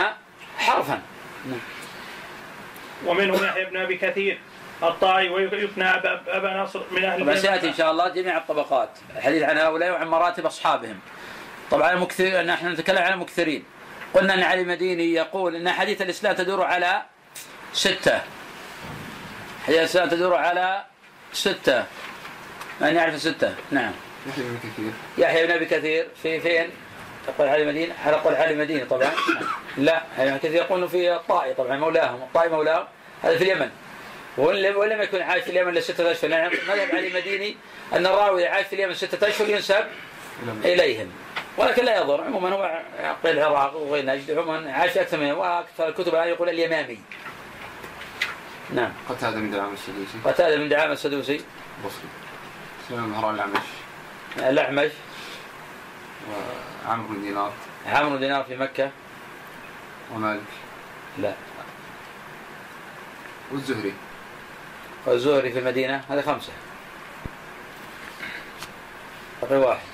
[0.58, 1.02] حرفا.
[3.06, 4.40] ومنهم يحيى بن أبي كثير.
[4.84, 5.90] الطائي ويثنى
[6.28, 8.90] أبا نصر من أهل سيأتي إن شاء الله جميع الطبقات.
[9.16, 11.00] الحديث عن هؤلاء وعن مراتب أصحابهم.
[11.72, 13.64] طبعا المكثر نحن نتكلم عن المكثرين.
[14.14, 17.02] قلنا أن علي المديني يقول أن حديث الإسلام تدور على
[17.74, 18.22] ستة.
[19.68, 20.84] حديث الإسلام تدور على
[21.34, 21.84] ستة.
[22.82, 23.92] من يعرف الستة؟ نعم.
[24.28, 24.92] يحيى بن كثير.
[25.18, 26.08] يحيى بن أبي كثير.
[26.24, 26.70] في فين؟
[27.28, 29.12] تقول حال المدينة هل أقول حال المدينة طبعا.
[29.78, 32.22] لا يعني كثير يقولون في الطائي طبعا مولاهم.
[32.22, 32.86] الطائي مولاهم.
[33.24, 33.70] هذا في اليمن.
[34.40, 36.32] ولم يكن عايش في اليمن إلا ستة أشهر.
[36.32, 37.56] يعني مذهب علي المديني
[37.94, 39.86] أن الراوي عايش في اليمن ستة أشهر ينسب
[40.66, 41.12] إليهم.
[41.58, 42.24] ولكن لا يضر.
[42.24, 42.82] عموما هو
[43.24, 47.00] قيل العراق وغير نجد عموما عاش أكثر من وأكثر الكتب الآن يقول اليمامي.
[48.74, 48.92] نعم.
[49.10, 50.18] قتادة من دعامة السدوسي.
[50.26, 51.42] قتادة من دعامة السدوسي.
[51.86, 52.10] بصري.
[52.88, 53.68] سليمان مهران الأعمش.
[54.38, 54.92] الأعمش.
[56.88, 57.54] عمرو بن دينار.
[57.88, 58.92] عمرو بن دينار في مكة.
[60.14, 60.42] ومالك.
[61.18, 61.34] لا.
[63.52, 63.94] والزهري.
[65.06, 66.52] والزهري في المدينة هذه خمسة.
[69.41, 69.86] بقي واحد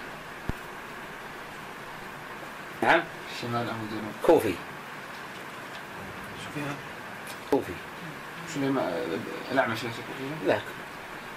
[2.81, 3.03] نعم؟
[3.35, 4.53] الشمال أبو دينار كوفي.
[6.55, 6.75] فيها؟
[7.51, 7.73] كوفي.
[8.47, 8.93] سليمان
[9.51, 9.93] الأعمش ليس
[10.47, 10.59] لا.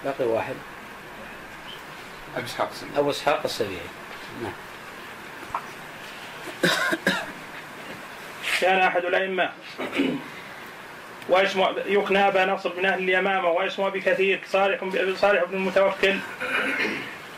[0.05, 0.55] باقي واحد.
[2.37, 2.99] أبو إسحاق السبيعي.
[2.99, 3.87] أبو إسحاق السبيعي.
[4.43, 4.53] نعم.
[8.61, 9.53] كان أحد الأئمة
[11.29, 14.81] واسمه يقنى أبا نصر من أهل اليمامة؟ واسمه بكثير؟ صالح
[15.15, 16.15] صالح بن المتوكل.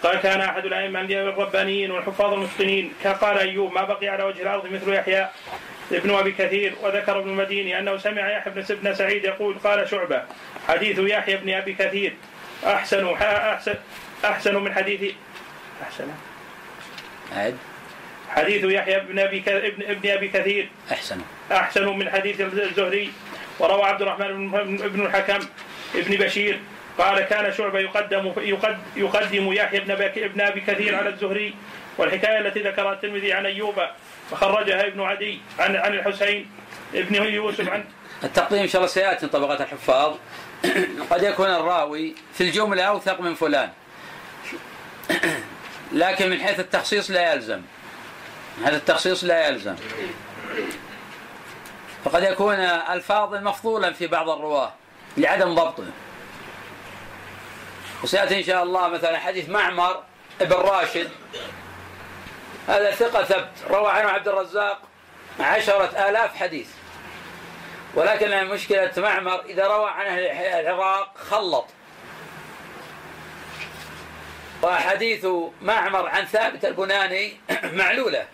[0.02, 2.92] قال كان أحد الأئمة الربانيين والحفاظ المتقنين.
[3.20, 5.28] قال أيوب ما بقي على وجه الأرض مثل يحيى
[5.92, 6.74] ابن أبي كثير.
[6.82, 10.22] وذكر ابن المديني أنه سمع يحيى بن بن سعيد يقول قال شعبة
[10.68, 12.14] حديث يحيى بن أبي كثير
[12.66, 13.74] أحسن احسن
[14.24, 15.14] أحسن من حديث
[15.82, 16.08] أحسن.
[17.36, 17.56] عد
[18.30, 21.20] حديث يحيى بن أبي ابن ابن أبي كثير أحسن.
[21.52, 23.12] أحسن من حديث الزهري.
[23.60, 25.46] وروى عبد الرحمن بن- بن الحكم
[25.94, 26.60] ابن بشير
[26.98, 31.54] قال كان شعبة يقدم يقد يقدم يحيى بن ابن أبي كثير على الزهري
[31.98, 33.74] والحكاية التي ذكرها الترمذي عن أيوب
[34.32, 36.50] وخرجها ابن عدي عن عن الحسين
[36.94, 37.84] ابن يوسف عن
[38.24, 40.16] التقديم إن شاء الله سيأتي طبقات الحفاظ.
[41.10, 43.70] قد يكون الراوي في الجملة أوثق من فلان.
[45.92, 47.60] لكن من حيث التخصيص لا يلزم.
[48.64, 49.74] حيث التخصيص لا يلزم.
[52.04, 54.72] فقد يكون الفاظ مفضولا في بعض الرواة
[55.16, 55.84] لعدم ضبطه.
[58.02, 60.02] وسيأتي إن شاء الله مثلا حديث معمر
[60.40, 61.10] ابن راشد.
[62.68, 64.78] هذا ثقة ثبت روى عنه عبد الرزاق
[65.40, 66.68] عشرة آلاف حديث.
[67.94, 70.26] ولكن مشكلة معمر إذا روى عن أهل
[70.66, 71.66] العراق خلط.
[74.62, 75.26] وحديث
[75.62, 77.40] معمر عن ثابت البناني
[77.72, 78.26] معلولة.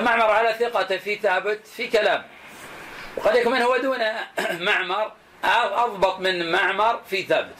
[0.00, 2.22] معمر على ثقة في ثابت في كلام.
[3.16, 3.98] وقد يكون هو دون
[4.66, 5.12] معمر
[5.44, 7.54] أضبط من معمر في ثابت.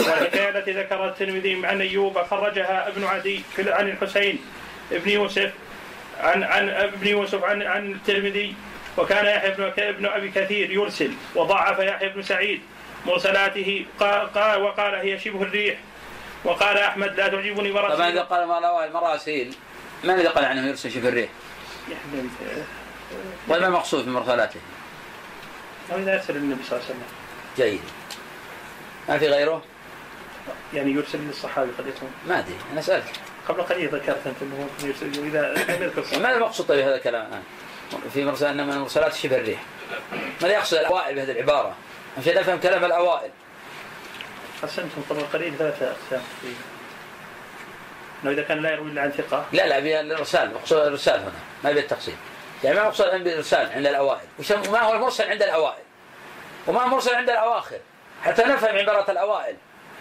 [0.00, 4.38] والحكايه التي ذكرها الترمذي عن أيوب خرجها ابن عدي عن الحسين
[4.92, 5.52] ابن يوسف
[6.20, 8.54] عن عن ابن يوسف عن عن الترمذي.
[8.98, 12.60] وكان يحيى بن ابن أبي كثير يرسل وضعف يحيى بن سعيد
[13.06, 15.76] مرسلاته قال وقال هي شبه الريح.
[16.44, 19.54] وقال أحمد لا تعجبني طبعا إذا مراسيل قال ما رواه المراسيل
[20.04, 21.30] من الذي قال عنه يرسل شبه الريح؟
[21.88, 22.28] يعني
[23.48, 24.60] وما المقصود في مرسلاته؟
[25.92, 27.02] أو إذا أرسل النبي صلى الله عليه وسلم
[27.56, 27.80] جيد
[29.08, 29.62] ما في غيره؟
[30.74, 33.04] يعني يرسل للصحابي قد يكون ما أدري أنا سألت
[33.48, 36.22] قبل قليل ذكرت أنت إنه ممكن يرسل إذا لم يذكر الصحابي.
[36.22, 37.42] ما المقصود طيب هذا الكلام الآن؟
[38.14, 39.60] في مرسل انما المرسلات شبه الريح
[40.42, 41.74] ماذا يقصد الأوائل بهذه العبارة؟
[42.18, 43.30] عشان أفهم كلام الأوائل
[44.62, 46.48] قسمتم قبل قليل ثلاثة أقسام في
[48.24, 49.44] أنه إذا كان لا يروي إلا عن ثقة.
[49.52, 51.30] لا لا بالارسال مقصود الإرسال هنا
[51.64, 52.16] ما يبي التقسيم.
[52.64, 54.26] يعني ما مقصود الان بالارسال عند الأوائل.
[54.38, 55.82] وش- وما هو المرسل عند الأوائل؟
[56.66, 57.78] وما هو المرسل عند الأواخر؟
[58.24, 59.56] حتى نفهم عبارة الأوائل.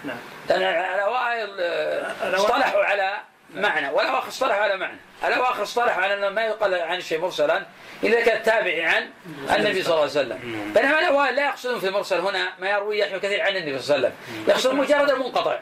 [0.06, 0.18] نعم.
[0.50, 0.62] لأن
[0.96, 3.18] الأوائل آه، الأوائل- اصطلحوا على
[3.54, 3.90] معنى.
[3.90, 4.98] والاواخر اصطلحوا على معنى.
[5.24, 7.66] الاواخر اصطلحوا على أنه ما يقال عن الشيء مرسلا
[8.04, 9.10] إلا كان تابعي عن
[9.56, 10.72] النبي صلى الله عليه وسلم.
[10.76, 14.08] بينما الاوائل لا يقصدون في المرسل هنا ما يروي يحيى كثير عن النبي صلى الله
[14.08, 14.46] عليه وسلم.
[14.48, 15.60] يقصدون مجرد المنقطع.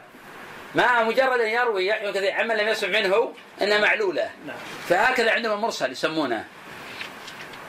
[0.76, 4.30] ما مجرد أن يروي يحيى كثير عمن لم يسمع منه إنها معلولة.
[4.90, 6.46] فهكذا عندهم المرسل يسمونه.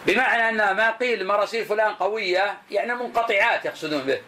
[0.06, 4.20] بمعنى أن ما قيل مراسيل فلان قوية يعني منقطعات يقصدون به.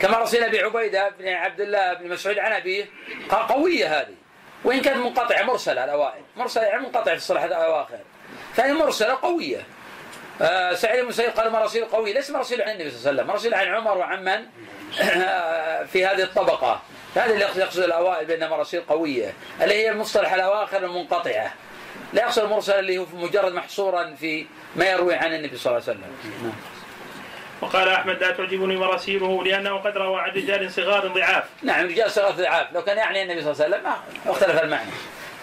[0.00, 2.84] كما رسول أبي عبيدة بن عبد الله بن مسعود عن أبيه.
[3.30, 4.14] قوية هذه.
[4.66, 6.22] وإن كانت منقطعه مرسله الأوائل.
[6.36, 7.98] مرسله يعني منقطعه في الصلاح الأواخر.
[8.54, 9.62] فهي مرسلة قوية.
[10.42, 12.12] آه سعيد بن المسيب قال مراسيل قوية.
[12.14, 13.26] ليس مراسيل عن النبي صلى الله عليه وسلم.
[13.26, 14.44] مراسيل عن عمر وعن من؟
[15.92, 16.80] في هذه الطبقة.
[17.16, 19.32] هذا اللي يقصد- يقصد الأوائل بان مراسيل قوية.
[19.62, 21.52] اللي هي المصطلح الأواخر المنقطعة.
[22.12, 24.46] لا يقصد المرسل اللي هو مجرد محصورا في
[24.76, 26.12] ما يروي عن النبي صلى الله عليه وسلم.
[26.42, 26.52] نعم.
[27.60, 31.44] وقال أحمد لا تعجبني مراسيله لأنه قد روى عن رجال صغار ضعاف.
[31.62, 32.72] نعم رجال صغار ضعاف.
[32.72, 33.92] لو كان يعني النبي صلى الله عليه وسلم
[34.24, 34.90] ما اختلف المعنى.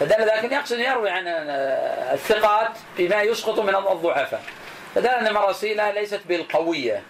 [0.00, 4.42] فدل لكن يقصد يروي عن آه، الثقات بما يسقط من الضعفاء.
[4.94, 7.02] فدل أن مراسيله ليست بالقوية.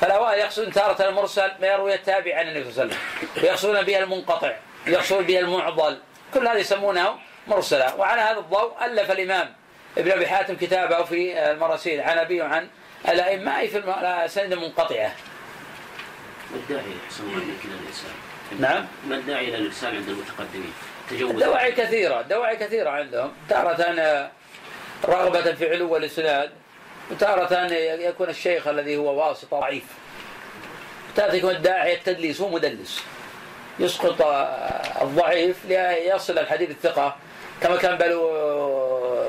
[0.00, 3.44] فالاوائل يقصدون تارة المرسل ما يروي التابع عن النبي صلى الله عليه وسلم.
[3.44, 4.52] ويقصدون بها المنقطع
[4.86, 5.98] ويقصدون بها المعضل.
[6.34, 7.14] كل هذه يسمونه
[7.46, 7.96] مرسلة.
[7.96, 9.54] وعلى هذا الضوء ألف الإمام
[9.98, 12.00] ابن أبي حاتم كتابه في المراسيل.
[12.00, 12.68] عن أبي وعن
[13.08, 15.12] الأئمة أي في الم- الأسانيد المنقطعة
[16.50, 16.82] ما الداعي
[17.20, 18.10] الله الارسال؟
[18.60, 18.86] نعم.
[19.08, 20.72] ما الداعي إلى الارسال عند المتقدمين؟
[21.10, 21.30] تجوز.
[21.30, 23.32] الدواعي كثيرة الدواعي كثيرة عندهم.
[23.48, 24.30] تارة
[25.04, 26.50] رغبة في علو الإسناد
[27.10, 29.84] وتارة يكون الشيخ الذي هو واسطة ضعيف.
[31.16, 33.02] تارة يكون الداعي التدليس هو مدلس.
[33.78, 37.16] يسقط آه، الضعيف ليصل الحديث الثقة.
[37.62, 38.30] كما كان بلو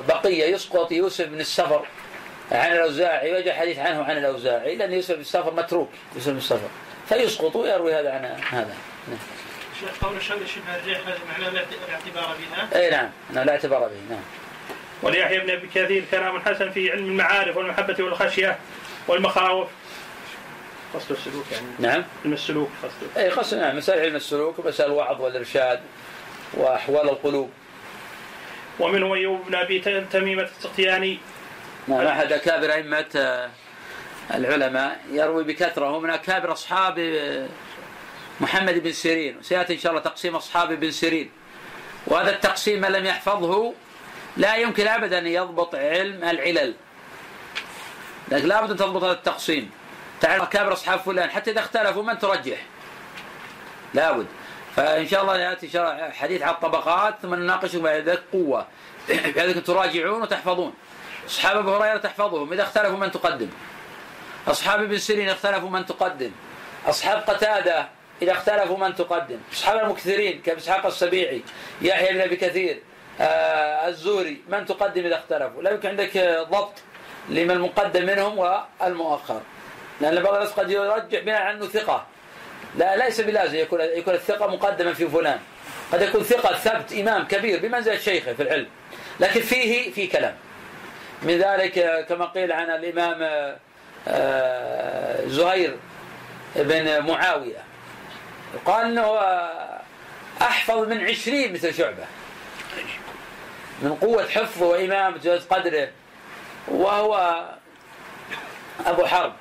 [0.07, 1.86] بقية يسقط يوسف بن السفر.
[2.52, 6.70] عن الأوزاعي ويجي الحديث عنه عن الأوزاعي لأن يوسف بن السفر متروك يوسف بن السفر
[7.10, 8.76] فيسقط ويروي هذا عن هذا.
[9.08, 9.18] نعم.
[10.02, 13.10] قول الشمس شبه الريح هذا معناه لا الاعتبار بها؟ اي نعم.
[13.34, 14.24] نعم لا اعتبار به نعم.
[15.04, 18.58] وليحيى بن أبي كثير كلام حسن في علم المعارف والمحبة والخشية
[19.08, 19.68] والمخاوف.
[20.93, 21.66] قصد السلوك يعني.
[21.80, 22.04] نعم.
[22.26, 23.78] علم السلوك قصده اي قصد نعم.
[23.78, 25.80] مسائل علم السلوك ومسائل الوعظ والإرشاد
[26.54, 27.50] وأحوال القلوب.
[28.80, 29.80] ومنه أيوب بن أبي
[30.12, 31.18] تميمة السقياني
[31.88, 32.08] نعم.
[32.08, 33.50] أحد أكابر أئمة آه،
[34.34, 35.86] العلماء يروي بكثرة.
[35.86, 37.00] هو من أكابر أصحاب
[38.42, 39.38] محمد بن سيرين.
[39.38, 41.32] وسيأتي إن شاء الله تقسيم أصحاب بن سيرين.
[42.08, 43.74] وهذا التقسيم من لم يحفظه
[44.38, 46.74] لا يمكن أبدا أن يضبط علم العلل.
[48.28, 49.72] لكن لابد أن تضبط هذا التقسيم.
[50.22, 52.58] تعرف أكابر أصحاب فلان حتى إذا اختلفوا من ترجح؟
[53.94, 54.26] لابد
[54.76, 55.70] فإن شاء الله يأتي
[56.12, 58.68] حديث على الطبقات ثم نناقشه بعد ذلك قوة.
[59.36, 60.74] بحيث تراجعون وتحفظون.
[61.28, 63.49] أصحاب أبو هريرة تحفظهم إذا اختلفوا من تقدم؟
[64.47, 66.32] أصحاب ابن سيرين اختلفوا من تقدم؟
[66.86, 67.88] أصحاب قتادة
[68.21, 71.41] إذا اختلفوا من تقدم؟ أصحاب المكثرين كإسحاق السبيعي
[71.82, 72.82] يحيى بن أبي كثير
[73.21, 76.17] آه الزوري من تقدم إذا اختلفوا؟ لا يمكن عندك
[76.51, 76.73] ضبط
[77.30, 79.41] لمن المقدم منهم والمؤخر.
[80.01, 82.05] لأن بعض الناس قد يرجح بناء على أنه ثقة.
[82.78, 85.39] لا ليس بلازم يكون يكون الثقة مقدما في فلان.
[85.91, 88.67] قد يكون ثقة ثبت إمام كبير بمنزلة شيخه في العلم.
[89.19, 90.36] لكن فيه في كلام.
[91.26, 93.55] من ذلك كما قيل عن الإمام
[94.07, 95.78] آه، زهير
[96.55, 97.63] بن معاوية.
[98.65, 99.19] قال أنه
[100.41, 102.05] أحفظ من عشرين مثل شعبة
[103.82, 105.89] من قوة حفظه وإمامته قدره
[106.67, 107.43] وهو
[108.86, 109.34] أبو حرب.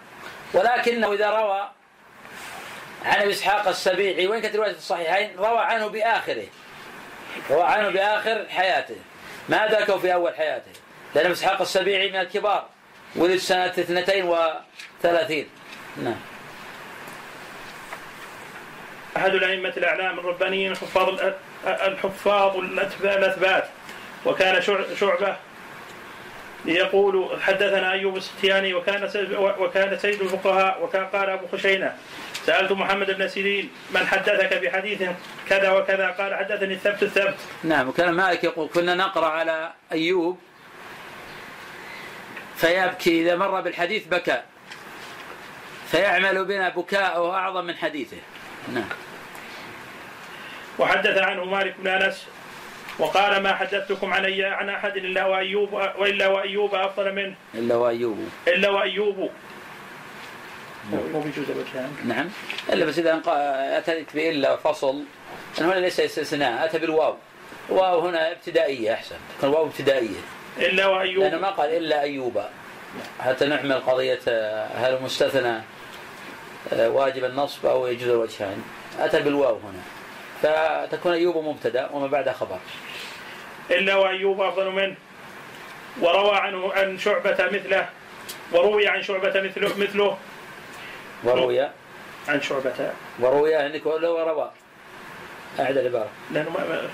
[0.55, 1.70] ولكنه إذا روى
[3.05, 6.47] عن إسحاق السبيعي وين كانت رواية الصحيحين روى عنه بآخره
[7.51, 8.97] روى عنه بآخر حياته.
[9.49, 10.84] ما ذكروا في أول حياته.
[11.15, 12.67] لأن ابي إسحاق السبيعي من الكبار
[13.17, 15.47] ولد سنة 32
[16.03, 16.17] نعم.
[19.17, 21.21] أحد الأئمة الأعلام الربانيين الحفاظ
[21.67, 22.57] الحفاظ
[23.05, 23.69] الأثبات
[24.27, 24.62] وكان
[25.01, 25.37] شعبة
[26.65, 31.97] يقول حدثنا أيوب السختياني وكان وكان سيد الفقهاء وكان قال أبو خشينة
[32.47, 35.03] سألت محمد بن سيرين من حدثك بحديث
[35.49, 37.35] كذا وكذا؟ قال حدثني الثبت الثبت.
[37.65, 40.39] نعم وكان مالك يقول كنا نقرأ على أيوب
[42.57, 44.43] فيبكي إذا مر بالحديث بكى.
[45.91, 48.17] فيعمل بنا بكاءه أعظم من حديثه.
[48.75, 48.89] نعم.
[50.79, 52.27] وحدث عنه مالك بن أنس
[52.99, 57.35] وقال ما حدثتكم عن عن أحد إلا وأيوب وإلا وأيوب أفضل منه.
[57.55, 58.29] إلا وأيوب.
[58.49, 59.31] إلا وأيوب.
[62.05, 62.29] نعم.
[62.73, 63.23] إلا بس إذا
[63.79, 65.05] أتيت بإلا فصل.
[65.61, 67.17] هنا ليس استثناء أتى بالواو.
[67.69, 69.17] واو هنا ابتدائية أحسن.
[69.39, 70.21] تكون واو ابتدائية.
[70.59, 71.25] إلا وأيوب.
[71.25, 72.43] لأنه ما قال إلا أيوب.
[73.21, 74.21] حتى نعمل قضية
[74.77, 75.63] هل المستثنى
[76.73, 78.63] آه، واجب النصب أو يجوز الوجهان
[78.99, 79.83] أتى بالواو هنا.
[80.43, 82.59] فتكون أيوب مبتدأ وما بعدها خبر.
[83.71, 84.95] إلا وأيوب أفضل منه.
[86.01, 87.89] وروى عنه عن شعبة مثله
[88.53, 90.19] وروي عن شعبة مثله مثله.
[91.25, 91.61] وروي.
[92.29, 92.93] عن شعبة.
[93.21, 94.51] وروي عندك ولا وروى.
[95.61, 96.09] أعد العبارة.
[96.31, 96.89] لأنه ما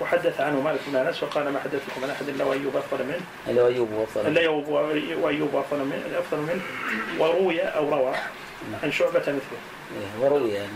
[0.00, 3.20] وحدث عنه مالك بن أنس وقال ما حدثكم عن أحد إلا وأيوب أفضل منه.
[3.48, 4.40] إلا وأيوب أفضل منه.
[4.40, 4.48] إلا
[5.16, 6.62] وأيوب أفضل منه أفضل منه
[7.18, 8.12] وروي أو روى
[8.70, 8.80] نعم.
[8.82, 9.58] عن شعبة مثله.
[9.96, 10.68] إيه، وروي يعني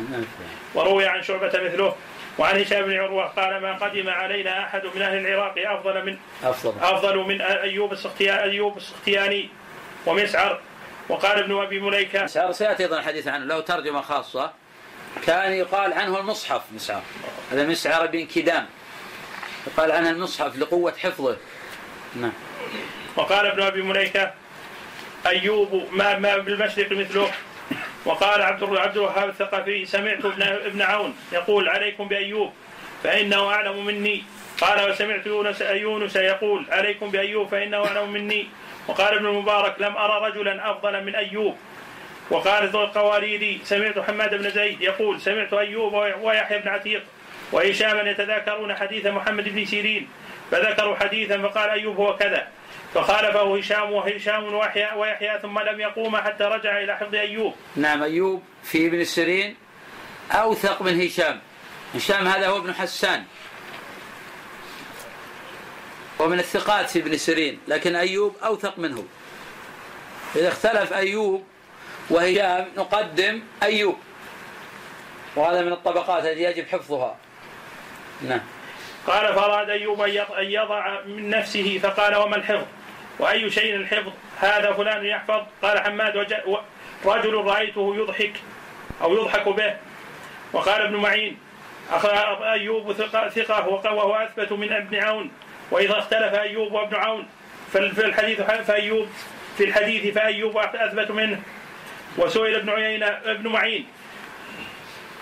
[0.75, 1.95] وروي عن شعبة مثله
[2.39, 6.73] وعن هشام بن عروة قال ما قدم علينا أحد من أهل العراق أفضل من أفضل
[6.81, 9.49] أفضل من أيوب السختياني أيوب السختياني
[10.07, 10.61] ومسعر
[11.09, 14.53] وقال ابن أبي مليكه مسعر سيأتي أيضا الحديث عنه له ترجمة خاصة
[15.27, 17.03] كان يقال عنه المصحف مسعر
[17.53, 18.67] هذا مسعر بن كدام
[19.67, 21.37] يقال عنه المصحف لقوة حفظه.
[22.17, 22.33] نعم.
[23.17, 24.33] وقال ابن أبي مليكة
[25.27, 27.31] أيوب ما ما بالمشرق مثله.
[28.05, 32.53] وقال عبد عبد الوهاب الثقفي سمعت ابن ابن عون يقول عليكم بأيوب
[33.05, 34.23] فإنه أعلم مني.
[34.61, 38.47] قال وسمعت يونس يونس يقول عليكم بأيوب فإنه أعلم مني.
[38.89, 41.57] وقال ابن المبارك لم أرى رجلا أفضل من أيوب.
[42.31, 45.93] وقال ذو القواريري سمعت حماد بن زيد يقول سمعت أيوب
[46.23, 47.03] ويحيى بن عتيق
[47.53, 50.09] وهشاما يتذاكرون حديث محمد بن سيرين
[50.51, 52.49] فذكروا حديثا فقال أيوب هو كذا.
[52.95, 57.55] فخالفه هشام وهشام ويحيى ويحيى ثم لم يقوم حتى رجع إلى حفظ أيوب.
[57.77, 59.57] نعم أيوب في ابن سيرين
[60.33, 61.41] أوثق من هشام.
[61.95, 63.25] هشام هذا هو ابن حسان.
[66.19, 69.05] ومن الثقات في ابن سيرين لكن أيوب أوثق منه.
[70.37, 71.45] إذا اختلف أيوب
[72.11, 73.99] وهشام نقدم أيوب.
[75.37, 77.17] وهذا من الطبقات التي يجب حفظها.
[78.29, 78.41] نعم.
[79.07, 82.67] قال فأراد أيوب أن يضع من نفسه فقال وما الحفظ؟
[83.19, 85.41] وأي شيء الحفظ؟ هذا فلان يحفظ.
[85.63, 86.17] قال حماد
[87.05, 88.33] رجل رأيته يضحك
[89.03, 89.75] أو يضحك به.
[90.53, 91.39] وقال ابن معين
[92.43, 95.31] أيوب ثقة, ثقة وهو أثبت من ابن عون.
[95.71, 97.27] وإذا اختلف أيوب وابن عون
[97.71, 99.09] في الحديث فأيوب
[99.59, 101.43] في الحديث فأيوب أثبت منه.
[102.19, 103.87] وسئل ابن عيينة ابن معين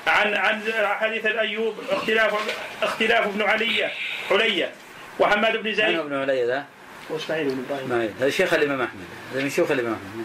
[0.07, 2.35] عن عن حديث الأيوب اختلاف
[2.83, 3.91] اختلاف ابن علي
[4.29, 4.71] حلية
[5.19, 5.89] وحماد بن زيد.
[5.89, 6.65] من ابن علي ذا؟
[7.11, 8.15] وإسماعيل بن إبراهيم.
[8.21, 9.05] هذا شيخ الإمام أحمد.
[9.33, 10.25] هذا من شيوخ الإمام أحمد.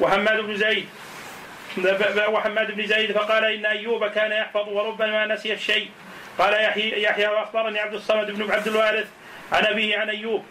[0.00, 0.86] وحماد بن زيد.
[2.28, 5.90] وحماد بن زيد فقال إن أيوب كان يحفظ وربما نسي الشيء.
[6.38, 9.06] قال يحيى يحيى وأخبرني عبد الصمد بن عبد الوارث
[9.52, 10.44] عن أبيه عن أيوب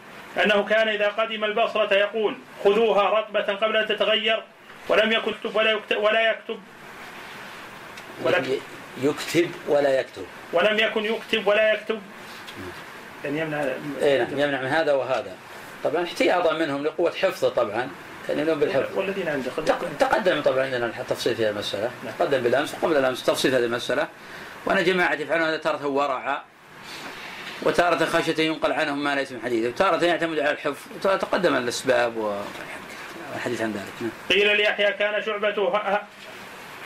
[0.43, 4.43] أنه كان إذا قدم البصرة يقول خذوها رطبة قبل أن تتغير
[4.89, 6.59] ولم يكن يكتب ولا يكتب ولا يكتب
[8.23, 8.59] ولم
[9.01, 10.25] يكتب ولا يكتب.
[10.53, 12.01] ولم يكن يكتب ولا يكتب.
[13.25, 13.63] يعني يمنع
[14.01, 15.35] اي نعم يمنع من هذا وهذا.
[15.83, 17.89] طبعا احتياطا منهم لقوة حفظه طبعا
[18.27, 18.97] كان ينوم بالحفظ.
[18.97, 21.91] والذين عنده تق- تقدم طبعا عندنا التفصيل في هذه المسألة.
[22.19, 24.07] تقدم بالأمس وقبل الأمس تفصيل هذه المسألة.
[24.65, 26.41] وأن جماعة يفعلون هذا تارة ورعا
[27.63, 29.65] وتارة خشية ينقل عنهم ما ليس من حديث.
[29.67, 30.77] وتارة يعتمد على الحفظ.
[31.05, 34.01] وتقدم الأسباب والحديث عن ذلك.
[34.01, 34.11] نعم.
[34.29, 35.77] قيل ليحيى كان شعبة ه-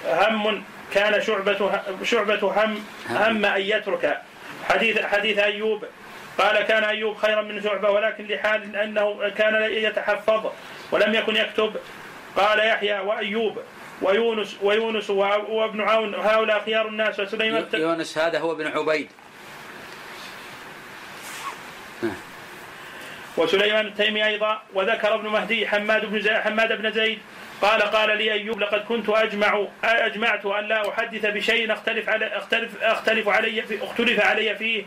[0.06, 0.64] ه- هم
[0.94, 4.22] كان شعبة شعبة هم هم أن يترك.
[4.70, 5.86] حديث حديث أيوب.
[6.38, 10.52] قال كان أيوب خيرا من شعبة ولكن لحال أنه كان يتحفظ
[10.92, 11.76] ولم يكن يكتب.
[12.36, 13.62] قال يحيى وأيوب
[14.02, 16.16] ويونس ويونس وابن عون.
[16.16, 19.10] هؤلاء خيار الناس وسليمان يونس هذا هو بن عبيد.
[23.38, 24.62] وسليمان التيمي أيضا.
[24.74, 27.20] وذكر ابن مهدي حماد بن زيد حماد بن زيد.
[27.62, 32.72] قال قال لي أيوب لقد كنت أجمع أجمعت أن لا أحدث بشيء أختلف على أختلف
[32.84, 34.86] أختلف علي في أختلف علي فيه.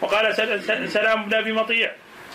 [0.00, 1.92] وقال سل- سل- سلام بن أبي مطيع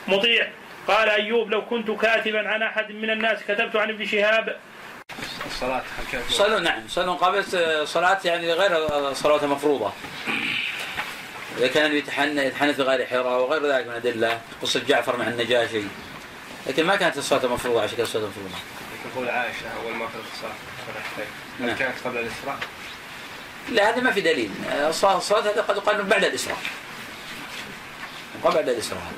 [0.07, 0.47] مطيع.
[0.87, 4.55] قال أيوب لو كنت كاتبا عن أحد من الناس كتبت عن ابن شهاب.
[5.45, 5.81] الصلاة
[6.29, 7.15] صلوا نعم صلوا.
[7.15, 7.43] قبل
[7.87, 8.71] صلاة يعني غير
[9.11, 9.91] الصلوات المفروضة
[11.57, 15.81] إذا كان يتحنث يتحنث بغير حراء وغير ذلك من الأدلة قصة جعفر مع النجاشي.
[16.67, 18.55] لكن ما كانت الصلاة المفروضة عشان كذا الصلاة المفروضة
[19.03, 20.53] تقول عائشة أول ما فرغ الصلاة
[20.87, 21.25] فرحتين
[21.59, 21.69] نعم.
[21.69, 22.59] هل كانت قبل الإسراء؟
[23.69, 24.51] لا هذا ما في دليل.
[24.71, 26.57] الصلاة الصلاة هذا قد يقال بعد الإسراء.
[28.43, 29.11] بعد الإسراء.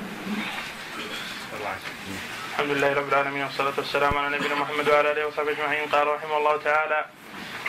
[2.52, 5.88] الحمد لله رب العالمين والصلاة والسلام على نبينا محمد وعلى آله وصحبه أجمعين.
[5.88, 7.04] قال رحمه الله تعالى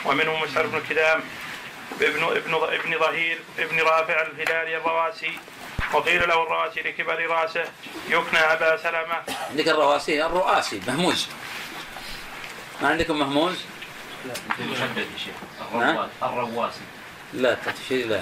[0.04, 1.20] ومنهم مسعر بن كدام
[2.00, 5.38] ابن ابن ابن ظهير ابن رافع الهلالي الرواسي
[5.92, 7.64] وقيل له الرواسي لكبر رأسه
[8.08, 9.22] يكنى أبا سلمة.
[9.50, 10.26] عندك الرواسي.
[10.26, 11.28] الرؤاسي مهموز.
[12.82, 13.56] ما عندكم مهموز؟
[14.60, 15.34] مشدد يا شيخ.
[15.74, 15.88] نعم.
[15.96, 16.80] الرواس الرواسي
[17.34, 18.20] لا تشير لا.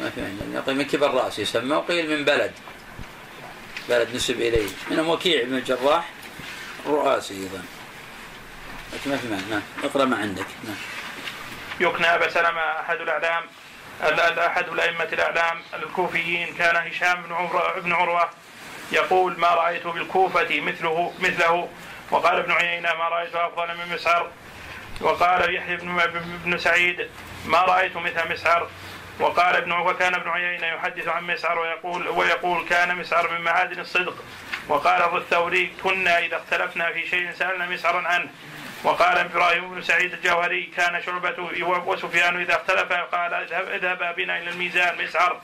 [0.00, 2.52] ما في معنى يقول من كبر رأس يسمى وقيل من بلد.
[3.88, 4.68] بلد نسب إليه.
[4.90, 6.10] منهم وكيع بن الجراح
[6.86, 7.62] رؤاسي أيضا.
[8.94, 9.42] لكن ما في معنى.
[9.50, 10.46] نعم اقرأ ما عندك.
[10.64, 10.76] نعم
[11.80, 13.42] يكنى أبا سلمة أحد الأعلام
[14.02, 16.54] ال- ال- أحد الأئمة الأعلام الكوفيين.
[16.54, 18.30] كان هشام بن عروة, بن عروة
[18.92, 21.68] يقول ما رأيت بالكوفة مثله مثله
[22.10, 24.30] وقال ابن عيينة ما رأيت أفضل من مسعر.
[25.00, 26.00] وقال يحيى بن
[26.44, 27.08] بن سعيد
[27.46, 28.68] ما رأيت مثل مسعر.
[29.20, 34.24] وقال ابن وكان ابن عيينة يحدث عن مسعر ويقول ويقول كان مسعر من معادن الصدق.
[34.68, 38.28] وقال الثوري كنا إذا اختلفنا في شيء سألنا مسعرا عنه.
[38.84, 41.34] وقال إبراهيم بن سعيد الجوهري كان شعبة
[41.86, 45.40] وسفيان إذا اختلفا قال اذهب اذهبا بنا إلى الميزان مسعر.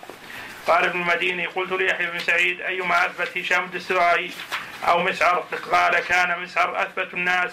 [0.66, 4.30] قال ابن المديني قلت ليحيى بن سعيد أيما أثبت هشام الدستوائي
[4.84, 7.52] أو مسعر قال كان مسعر أثبت الناس.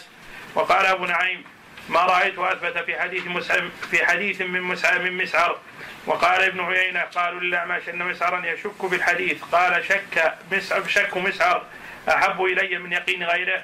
[0.56, 1.44] وقال أبو نعيم
[1.90, 5.60] ما رأيت أثبت في حديث مسعر في حديث من مسعر من مسعر
[6.06, 9.44] وقال ابن عيينة قالوا للأعمش أن مسعرا يشك بالحديث.
[9.52, 11.66] قال شك مسعر شك مسعر
[12.10, 13.64] أحب إلي من يقين غيره.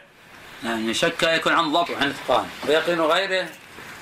[0.63, 2.49] يعني شك يكون عن ضبط وعن إتقان.
[2.68, 3.49] ويقين غيره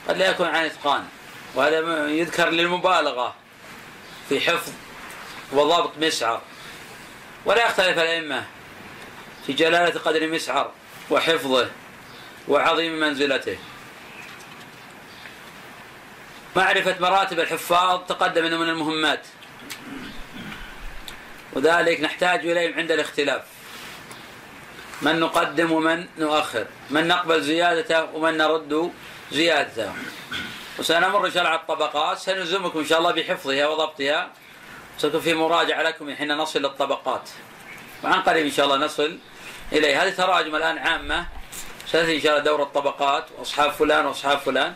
[0.08, 1.08] قد لا يكون عن إتقان.
[1.56, 3.36] وهذا يذكر للمبالغة
[4.30, 4.74] في حفظ
[5.52, 6.42] وضبط مسعر
[7.46, 8.46] ولا يختلف الأئمة.
[9.46, 10.72] في جلالة قدر مسعر
[11.10, 11.70] وحفظه
[12.48, 13.58] وعظيم منزلته.
[16.56, 19.28] معرفة مراتب الحفاظ تقدم انه من المهمات.
[21.54, 23.42] وذلك نحتاج إليه عند الاختلاف.
[25.02, 26.68] من نقدم ومن نؤخر.
[26.90, 28.92] من نقبل زيادته ومن نرد
[29.32, 29.94] زيادته.
[30.80, 32.18] وسنمر إن شاء الله على الطبقات.
[32.18, 34.32] سنلزمكم إن شاء الله بحفظها وضبطها.
[34.98, 37.30] سيكون في مراجعة لكم حين نصل للطبقات.
[38.04, 39.18] وعن قريب إن شاء الله نصل
[39.74, 40.04] إليه.
[40.04, 41.28] هذه تراجم الآن عامة.
[41.88, 44.76] ستأتي إن شاء الله دور الطبقات وأصحاب فلان وأصحاب فلان.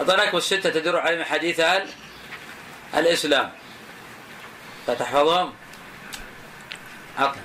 [0.00, 1.88] أعطيناكم الستة تدور عليهم حديث أهل
[2.94, 3.52] الإسلام.
[4.86, 5.54] فتحفظهم
[7.18, 7.42] عطنا.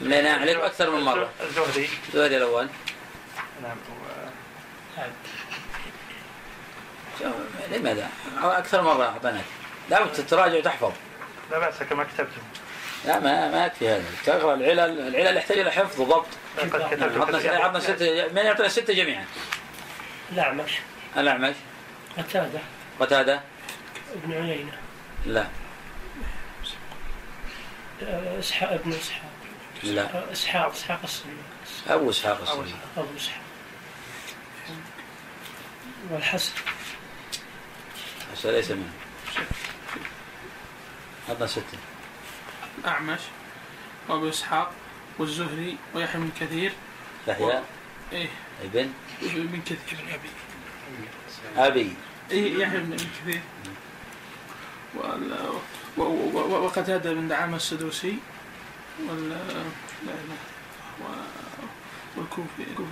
[0.00, 1.30] لنا عليك أكثر من مرة.
[1.40, 1.88] الزهري.
[2.08, 2.68] الزهري الأول.
[3.62, 3.76] نعم
[7.70, 8.08] لماذا؟
[8.42, 9.44] أكثر مرة أعطيناك.
[9.90, 10.92] لابد تراجع وتحفظ.
[11.50, 12.42] لا بأس كما كتبته
[13.04, 14.04] لا ما ما يكفي هذا.
[14.24, 16.26] تقرأ العلل العلل يحتاج إلى حفظ وضبط.
[16.58, 19.24] عطنا ستة عطنا ستة من يعطينا ستة جميعا.
[20.32, 20.70] الأعمش.
[21.16, 21.54] الأعمش.
[22.18, 22.60] قتادة.
[23.00, 23.40] قتادة.
[24.14, 24.72] ابن عيينة.
[25.26, 25.46] لا.
[28.02, 29.30] آه، إسحاق ابن إسحاق.
[29.82, 30.32] لا.
[30.32, 31.32] إسحاق إسحاق السني
[31.88, 33.42] أبو إسحاق السني أبو إسحاق.
[36.10, 36.52] والحسن.
[38.44, 38.92] هذا ليس منه
[41.28, 41.78] هذا ستة.
[42.78, 43.20] الأعمش
[44.08, 44.72] وأبو إسحاق
[45.18, 46.72] والزهري ويحيى بن كثير
[47.28, 47.60] يحيى؟
[48.12, 48.28] إيه.
[48.64, 50.28] ابن؟ بن كثير أبي.
[51.56, 51.92] أبي.
[52.30, 53.40] إيه يحيى بن كثير.
[54.94, 55.48] وال-
[55.96, 58.18] و- و- و- وقتادة بن دعامة السدوسي
[59.08, 59.34] وال لا
[60.06, 60.12] لا
[61.00, 62.90] و- والكوفي الكوفي.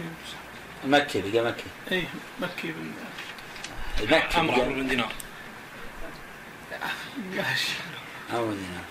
[0.84, 1.64] مكي بقى مكي.
[1.92, 2.04] إيه
[2.42, 2.92] مكي بن
[4.00, 5.12] المكي عمرو بن دينار.
[7.36, 7.72] ماشي
[8.32, 8.84] عمرو بن دينار.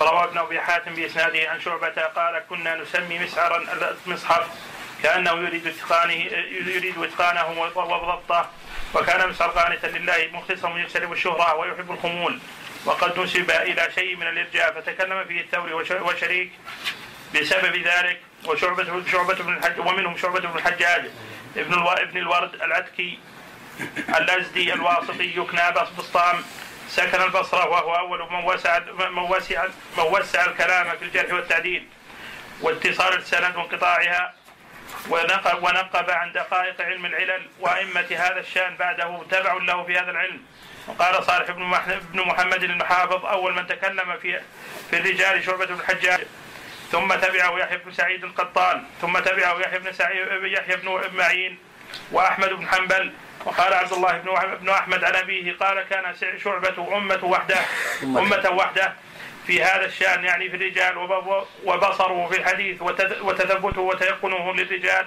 [0.00, 3.64] روى ابن أبي حاتم بإسناده عن شعبة قال كنا نسمي مسعرا
[4.06, 4.46] المصحف
[5.02, 6.12] كأنه يريد اتقانه
[6.66, 8.50] يريد إتقانه وضبطه
[8.94, 12.38] وكان مسعر قانتا لله مخلصا يجتنب الشهرة ويحب الخمول
[12.84, 16.50] وقد نسب إلى شيء من الإرجاء فتكلم فيه الثوري وش- وشريك
[17.34, 21.10] بسبب ذلك وشعبة شعبة بن الحج ومنهم شعبة بن الحجاج
[21.56, 21.74] ابن.
[21.88, 23.18] ابن الورد العتكي
[24.08, 26.44] الأزدي الواسطي يكنى بسطام
[26.88, 29.64] سكن البصرة وهو أول من وسع من وسع
[29.98, 31.88] من وسع الكلام في الجرح والتعديل.
[32.60, 34.34] واتصال السند وانقطاعها.
[35.08, 40.40] ونقب, ونقب عن دقائق علم العلل وأئمة هذا الشأن بعده تبع له في هذا العلم.
[40.86, 41.78] وقال صالح بن
[42.12, 44.40] بن محمد المحافظ أول من تكلم في
[44.90, 46.20] في الرجال شعبة بن الحجاج.
[46.92, 48.84] ثم تبعه يحيى بن سعيد القطان.
[49.00, 51.58] ثم تبعه يحيى بن سعيد يحيى بن معين.
[52.12, 53.12] وأحمد بن حنبل
[53.44, 56.14] وقال عبد الله بن بن أحمد عن أبيه قال كان
[56.44, 57.56] شعبة أمة وحدة
[58.02, 58.50] أمة.
[58.50, 58.92] وحدة
[59.46, 65.06] في هذا الشأن يعني في الرجال وب- وبصره في الحديث وتث- وتثبته وتيقنه للرجال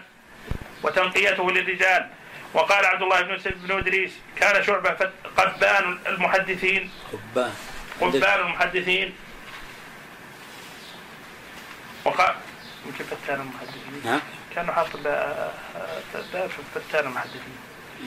[0.83, 2.09] وتنقيته للرجال.
[2.53, 6.91] وقال عبد الله بن بن إدريس كان شعبة فت- قبان المحدثين.
[7.13, 7.53] قبان.
[8.01, 9.15] قبان المحدثين.
[12.05, 12.35] وقال
[12.85, 14.21] يمكن فتان المحدثين؟
[14.57, 15.53] كانوا حاط باء
[16.33, 17.57] باء في فتان المحدثين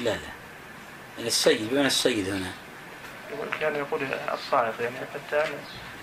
[0.02, 1.26] لا لا.
[1.26, 2.50] السيد بمعنى السيد هنا.
[3.60, 4.00] كان يقول
[4.34, 5.50] الصاعق يعني فتان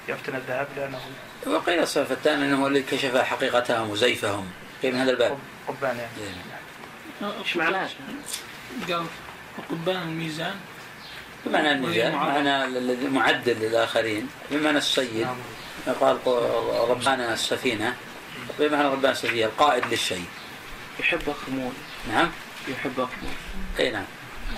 [0.08, 1.00] يفتن الذهب لأنه
[1.48, 4.52] وقيل أصلا فتان أنه هو اللي كشف حقيقتهم وزيفهم.
[4.84, 5.38] قيل من هذا الباب؟
[5.68, 7.38] قبان يعني.
[7.40, 7.90] إيش معناه؟
[8.90, 9.06] قال
[9.70, 10.56] قبان الميزان.
[11.46, 14.30] بمعنى الميزان بمعنى الذي معدل للآخرين.
[14.52, 15.28] بمعنى السيد
[16.02, 16.18] قال
[16.90, 17.96] ربنا السفينة.
[18.60, 20.26] بمعنى ربنا السفينة القائد للشيء.
[21.00, 21.74] يحب الخمول
[22.10, 22.32] نعم؟
[22.68, 23.34] يحب الخمول
[23.80, 24.06] إي نعم.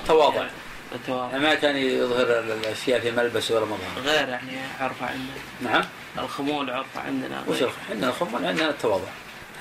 [0.08, 0.48] تواضع.
[0.96, 5.34] التواضع ما كان يظهر الأشياء في ملبس ولا مظهر؟ غير يعني عرفة عندنا.
[5.62, 5.84] نعم؟
[6.18, 7.44] الخمول عرفة عندنا.
[7.48, 7.58] وش
[7.92, 9.08] عندنا الخمول عندنا التواضع.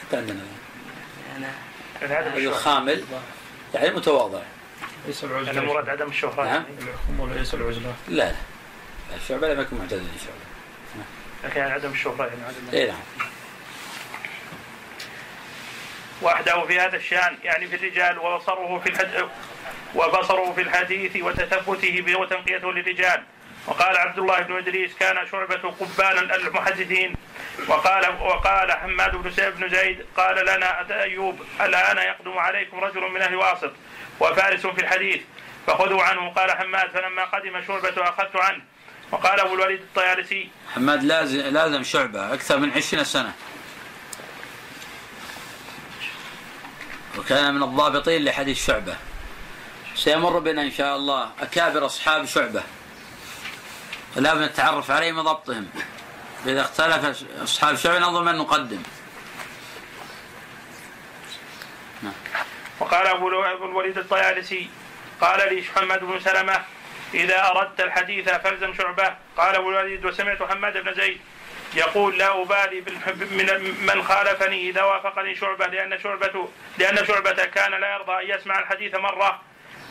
[0.03, 0.41] حتى عندنا.
[1.33, 1.47] يعني
[2.03, 2.53] يعني هذا الشهرة.
[2.53, 3.05] الخامل
[3.74, 4.41] يعني متواضع.
[5.07, 6.45] ليس يعني العزلة المراد عدم الشهرة.
[6.45, 6.64] نعم.
[6.79, 7.95] يعني الخمول ليس العزلة.
[8.09, 8.33] لا
[9.11, 10.49] لا الشعبة لم يكن معتدلا الشعبة
[11.45, 13.28] لكن يعني عدم الشهرة يعني عدم إي نعم.
[16.23, 19.29] وحده في هذا الشأن يعني في الرجال وبصره في الحد
[19.95, 23.23] وبصره في الحديث وتثبته وتنقيته للرجال.
[23.66, 27.14] وقال عبد الله بن إدريس كان شعبة قبان المحدثين.
[27.69, 33.23] وقال وقال حماد بن سيد بن زيد قال لنا أيوب الآن يقدم عليكم رجل من
[33.23, 33.73] أهل واسط
[34.21, 35.21] وفارس في الحديث.
[35.66, 36.31] فخذوا عنه.
[36.31, 38.62] قال حماد فلما قدم شعبة أخذت عنه.
[39.12, 43.33] وقال أبو الوليد الطيالسي حماد لازم لازم شعبة أكثر من عشرين سنة.
[47.19, 48.97] وكان من الضابطين لحديث شعبة.
[49.95, 52.62] سيمر بنا إن شاء الله أكابر أصحاب شعبة.
[54.15, 55.69] فلا بد نتعرف عليهم وضبطهم
[56.47, 58.82] إذا اختلف أصحاب شعبة ننظر من نقدم.
[62.81, 64.69] وقال أبو لو- أبو الوليد الطيالسي
[65.20, 66.65] قال لي محمد بن سلمة
[67.15, 69.16] إذا أردت الحديث فألزم شعبة.
[69.36, 71.20] قال أبو الوليد وسمعت حماد بن زيد
[71.78, 72.80] يقول لا أبالي
[73.30, 76.48] من من خالفني إذا وافقني شعبة لأن شعبة
[76.78, 79.42] لأن شعبة كان لا يرضى أن يسمع الحديث مرة.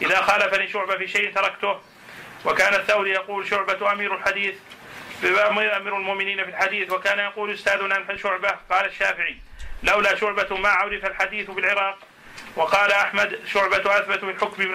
[0.02, 1.80] إذا خالفني شعبة في شيء تركته.
[2.46, 4.56] وكان الثوري يقول شعبة أمير الحديث
[5.24, 9.38] أمير المؤمنين في الحديث وكان يقول أستاذنا شعبة قال الشافعي
[9.84, 11.98] لولا شعبة ما عرف الحديث بالعراق.
[12.56, 14.72] وقال أحمد شعبة أثبت بالحكم من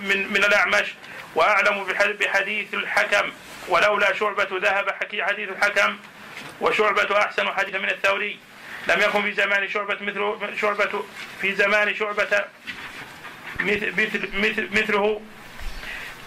[0.00, 0.94] من من الأعمش
[1.34, 3.32] وأعلم بح- بحديث الحكم.
[3.68, 5.96] ولولا شعبة ذهب حكي حديث الحكم.
[6.60, 8.38] وشعبة أحسن حديثا من الثوري.
[8.88, 11.04] لم يكن في زمان شعبة مثل شعبة
[11.40, 12.44] في زمان شعبة
[13.60, 15.20] مثل مثل مثل مثله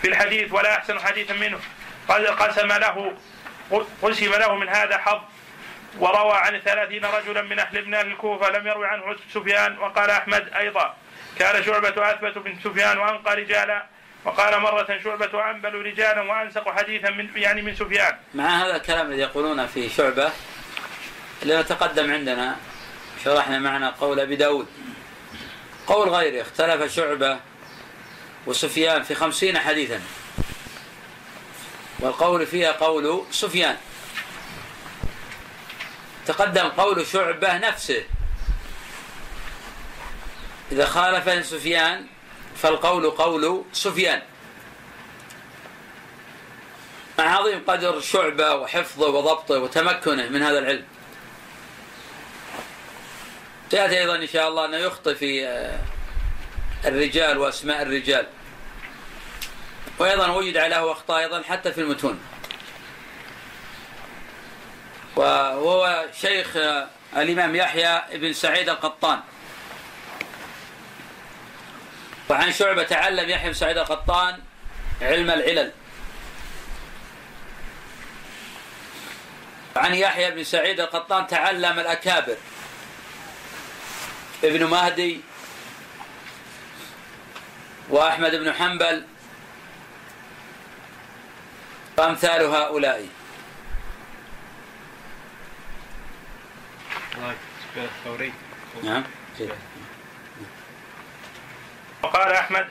[0.01, 1.59] في الحديث ولا أحسن حديثا منه.
[2.07, 3.13] قد قسم له
[4.01, 5.21] قسم له من هذا حظ
[5.99, 10.95] وروى عن ثلاثين رجلا من أهل ابن الكوفة لم يروي عنه سفيان وقال أحمد أيضا.
[11.39, 13.85] كان شعبة أثبت بن سفيان وأنقى رجالا
[14.25, 18.17] وقال مرة شعبة أنبل رجالا وأنسق حديثا من يعني من سفيان.
[18.33, 20.31] مع هذا الكلام الذي يقولون في شعبة
[21.41, 22.55] اللي تقدم عندنا
[23.23, 24.67] شرحنا معنا قول أبي داود.
[25.87, 27.39] قول غيره اختلف شعبة
[28.45, 30.01] وسفيان في خمسين حديثا.
[31.99, 33.77] والقول فيها قول سفيان.
[36.25, 38.03] تقدم قول شعبة نفسه.
[40.71, 42.07] إذا خالف سفيان
[42.61, 44.21] فالقول قول سفيان.
[47.19, 50.85] مع عظيم قدر شعبة وحفظه وضبطه وتمكنه من هذا العلم.
[53.71, 55.79] سيأتي أيضا إن شاء الله أنه يخطئ في آه،
[56.85, 58.27] الرجال وأسماء الرجال.
[59.99, 62.19] وأيضا وجد له أخطاء أيضا حتى في المتون.
[65.15, 66.87] وهو شيخ آه،
[67.17, 69.19] الإمام يحيى بن سعيد القطان.
[72.29, 74.39] وعن شعبة تعلم يحيى بن سعيد القطان
[75.01, 75.71] علم العلل.
[79.75, 82.37] عن يحيى بن سعيد القطان تعلم الأكابر.
[84.43, 85.21] ابن مهدي
[87.89, 89.05] وأحمد بن حنبل
[91.97, 93.07] وأمثال هؤلاء.
[98.83, 99.03] نعم
[102.03, 102.67] وقال أحمد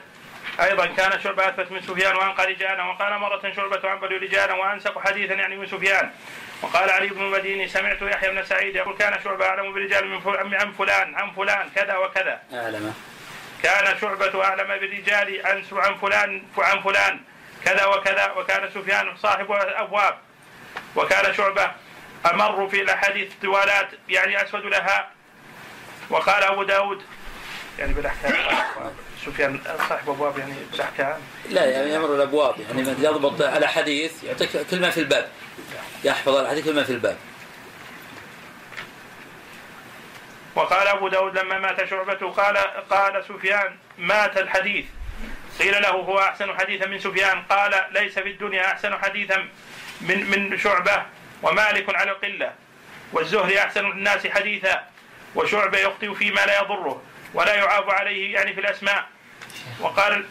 [0.61, 5.33] أيضا كان شعبة أثبت من سفيان وأنقى رجالا وقال مرة شعبة أنبل رجالا وأنسق حديثا
[5.33, 6.11] يعني من سفيان.
[6.61, 10.55] وقال علي بن المديني سمعت يحيى بن سعيد يقول كان شعبة أعلم برجال من فل-
[10.55, 12.39] عن فلان عن فلان كذا وكذا.
[12.53, 12.93] أعلم.
[13.63, 17.19] كان شعبة أعلم بالرجال عن عن فلان عن فلان
[17.65, 18.31] كذا وكذا.
[18.31, 20.17] وكان سفيان صاحب أبواب.
[20.95, 21.71] وكان شعبة
[22.33, 25.09] أمر في الأحاديث طوالات يعني أسود لها.
[26.09, 27.03] وقال أبو داود
[27.79, 28.33] يعني بالأحكام.
[29.25, 29.59] سفيان
[29.89, 31.17] صاحب أبواب يعني بالأحكام
[31.49, 35.29] لا يعني يمر الأبواب يعني يضبط على حديث يعطيك كلمة في الباب.
[36.03, 37.17] يحفظ الحديث كلمة في الباب.
[40.55, 42.57] وقال أبو داود لما مات شعبة قال
[42.89, 44.85] قال سفيان مات الحديث.
[45.59, 49.47] قيل له هو أحسن حديثا من سفيان؟ قال ليس في الدنيا أحسن حديثا
[50.01, 51.03] من من شعبة
[51.43, 52.53] ومالك على القلة.
[53.13, 54.83] والزهري أحسن الناس حديثا
[55.35, 57.01] وشعبة يخطئ فيما لا يضره.
[57.33, 59.07] ولا يعاب عليه يعني في الأسماء.
[59.79, 60.25] وقال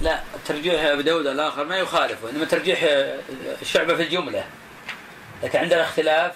[0.00, 2.78] لا ترجيح أبي داود الآخر ما يخالفه انما ترجيح
[3.62, 4.44] الشعبة في الجملة.
[5.42, 6.32] لكن عند الاختلاف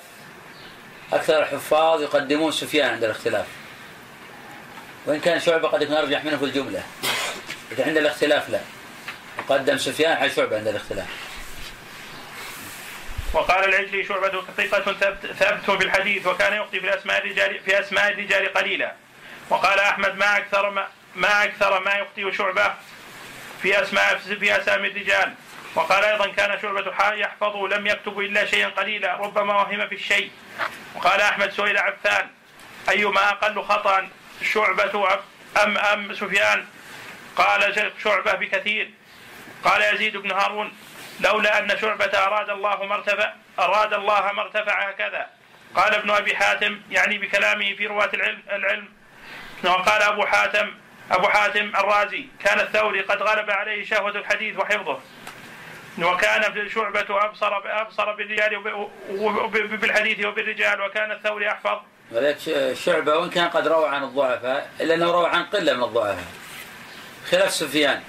[1.12, 3.46] أكثر الحفاظ يقدمون سفيان عند الاختلاف.
[5.06, 6.82] وإن كان شعبة قد يكون أرجح منه في الجملة.
[7.72, 8.60] لكن عند الاختلاف لا.
[9.38, 11.25] يقدم سفيان على شعبة عند الاختلاف.
[13.32, 18.52] وقال العجلي شعبة ثقة ثبت, ثبت بالحديث وكان يخطي في اسماء الرجال في أسماء الرجال
[18.52, 18.92] قليلا.
[19.50, 22.74] وقال أحمد ما أكثر ما, ما أكثر ما يخطئ شعبة
[23.62, 25.34] في اسماء في أسامي الرجال.
[25.74, 30.30] وقال أيضا كان شعبة يحفظ لم يكتب إلا شيئا قليلا ربما وهم في الشيء.
[30.94, 32.28] وقال أحمد سئل عفان
[32.88, 34.08] أيما أقل خطأ
[34.42, 35.20] شعبة
[35.62, 36.66] ام أم سفيان؟
[37.36, 38.90] قال شعبة بكثير.
[39.64, 40.72] قال يزيد بن هارون
[41.20, 45.26] لولا أن شعبة أراد الله مرتفع أراد الله ما ارتفع هكذا.
[45.74, 48.88] قال ابن أبي حاتم يعني بكلامه في رواة العلم, العلم.
[49.64, 50.74] وقال أبو حاتم
[51.10, 55.00] أبو حاتم الرازي كان الثوري قد غلب عليه شهوة الحديث وحفظه.
[56.02, 58.62] وكان شعبة أبصر أبصر بالرجال
[59.76, 61.78] بالحديث وبالرجال وكان الثوري أحفظ.
[62.10, 62.38] ولذلك
[62.74, 66.24] شعبة وإن كان قد روى عن الضعفاء إلا أنه روى عن قلة من الضعفاء.
[67.30, 68.02] خلاف سفيان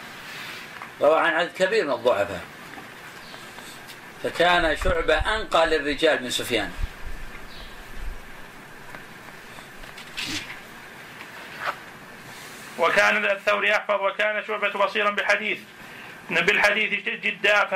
[1.01, 2.41] روى عن عدد كبير من الضعفاء.
[4.27, 6.71] فكان شعبة أنقى للرجال من سفيان.
[12.79, 15.59] وكان الثوري يحفظ وكان شعبة بصيرا بالحديث.
[16.29, 17.67] بالحديث جدا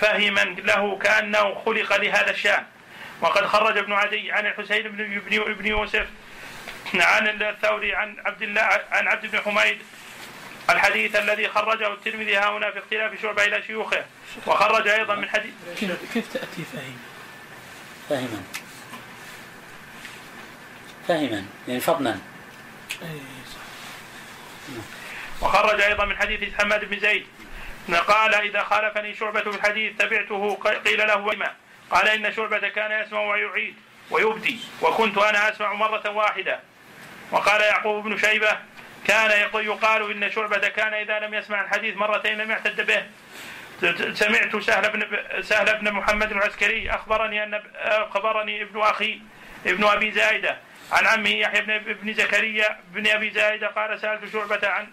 [0.00, 2.64] فهما له كأنه خلق لهذا الشأن.
[3.20, 6.06] وقد خرج ابن عدي عن الحسين بن بن بن يوسف
[6.94, 9.78] عن الثوري عن عبد الله عن عبد بن حميد
[10.70, 14.04] الحديث الذي خرجه الترمذي ها هنا في اختلاف شعبة إلى شيوخه
[14.46, 15.52] وخرج أيضا من حديث
[16.14, 16.98] كيف تأتي فهم؟
[18.08, 18.42] فهما
[21.08, 22.18] فهما يعني فطنا
[22.90, 23.06] صح.
[25.40, 27.26] وخرج أيضا من حديث حماد بن زيد
[28.08, 30.54] قال إذا خالفني شعبة في الحديث تبعته
[30.84, 31.52] قيل له وما
[31.90, 33.74] قال إن شعبة كان يسمع ويعيد
[34.10, 36.60] ويبدي وكنت أنا أسمع مرة واحدة
[37.30, 38.58] وقال يعقوب بن شيبة
[39.06, 43.02] كان يقول- يقال إن شعبة كان إذا لم يسمع الحديث مرتين لم يعتد به.
[44.14, 45.02] سمعت سهل بن
[45.42, 49.20] سهل بن محمد العسكري أخبرني ان أخبرني ابن أخي
[49.66, 50.56] ابن أبي زايدة
[50.92, 54.86] عن عمه يحيى بن بن زكريا بن أبي زايدة قال سألت شعبة عن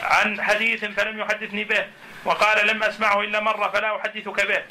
[0.00, 1.86] عن حديث فلم يحدثني به
[2.24, 4.62] وقال لم أسمعه إلا مرة فلا أحدثك به.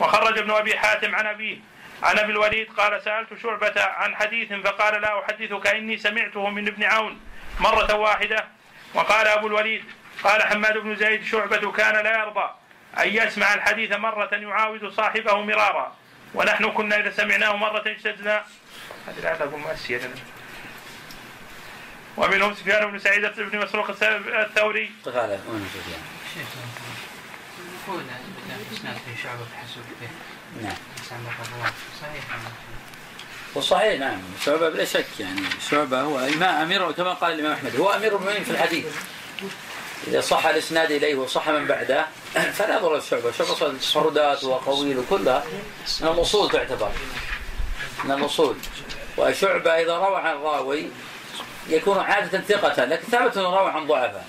[0.00, 1.56] وخرج ابن أبي حاتم عن أبيه.
[2.02, 6.84] عن أبي الوليد قال سألت شعبة عن حديث فقال لا أحدثك إني سمعته من ابن
[6.84, 7.20] عون.
[7.60, 8.48] مرة واحدة
[8.94, 9.84] وقال أبو الوليد
[10.24, 12.50] قال حماد بن زيد شعبة كان لا يرضى
[12.98, 15.96] أن يسمع الحديث مرة يعاود صاحبه مرارا.
[16.34, 18.44] ونحن كنا إذا سمعناه مرة اجتزنا.
[19.08, 19.98] هذه الآية أقول مؤسية.
[19.98, 20.14] لنا
[22.16, 24.90] ومنهم سفيان بن سعيد بن مسروق الثوري.
[30.00, 30.08] به
[30.62, 32.24] نعم بس عند الرواه صحيح
[33.54, 34.20] وصحيح نعم.
[34.44, 35.40] شعبة بلا شك يعني.
[35.70, 38.84] شعبة هو إمام أمير كما قال الإمام أحمد هو أمير المؤمنين في الحديث.
[40.06, 42.06] إذا صح الإسناد إليه وصح من بعده
[42.56, 45.44] فلا ضر الشعبة شعبة فردات وقويل وكلها.
[46.00, 46.90] من الأصول تعتبر.
[48.04, 48.56] من الأصول.
[49.16, 50.86] وشعبة إذا روى عن راوي
[51.68, 54.26] يكون عادة ثقة لكن ثابت أنه روى عن ضعفاء.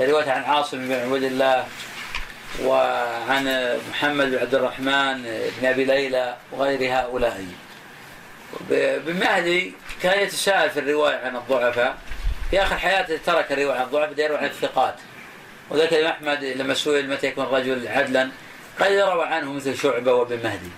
[0.00, 1.66] رواية عن عاصم بن عبد الله
[2.62, 5.22] وعن محمد بن عبد الرحمن
[5.60, 7.44] بن أبي ليلى وغير هؤلاء.
[9.06, 9.72] بمهدي
[10.02, 11.98] كان يتساءل في الرواية عن الضعفاء
[12.50, 14.94] في آخر حياته ترك الرواية عن الضعفاء يروي عن الثقات
[15.70, 18.28] الإمام أحمد لما سئل متى يكون الرجل عدلا
[18.80, 20.70] قال يروى عنه مثل شعبة وابن مهدي.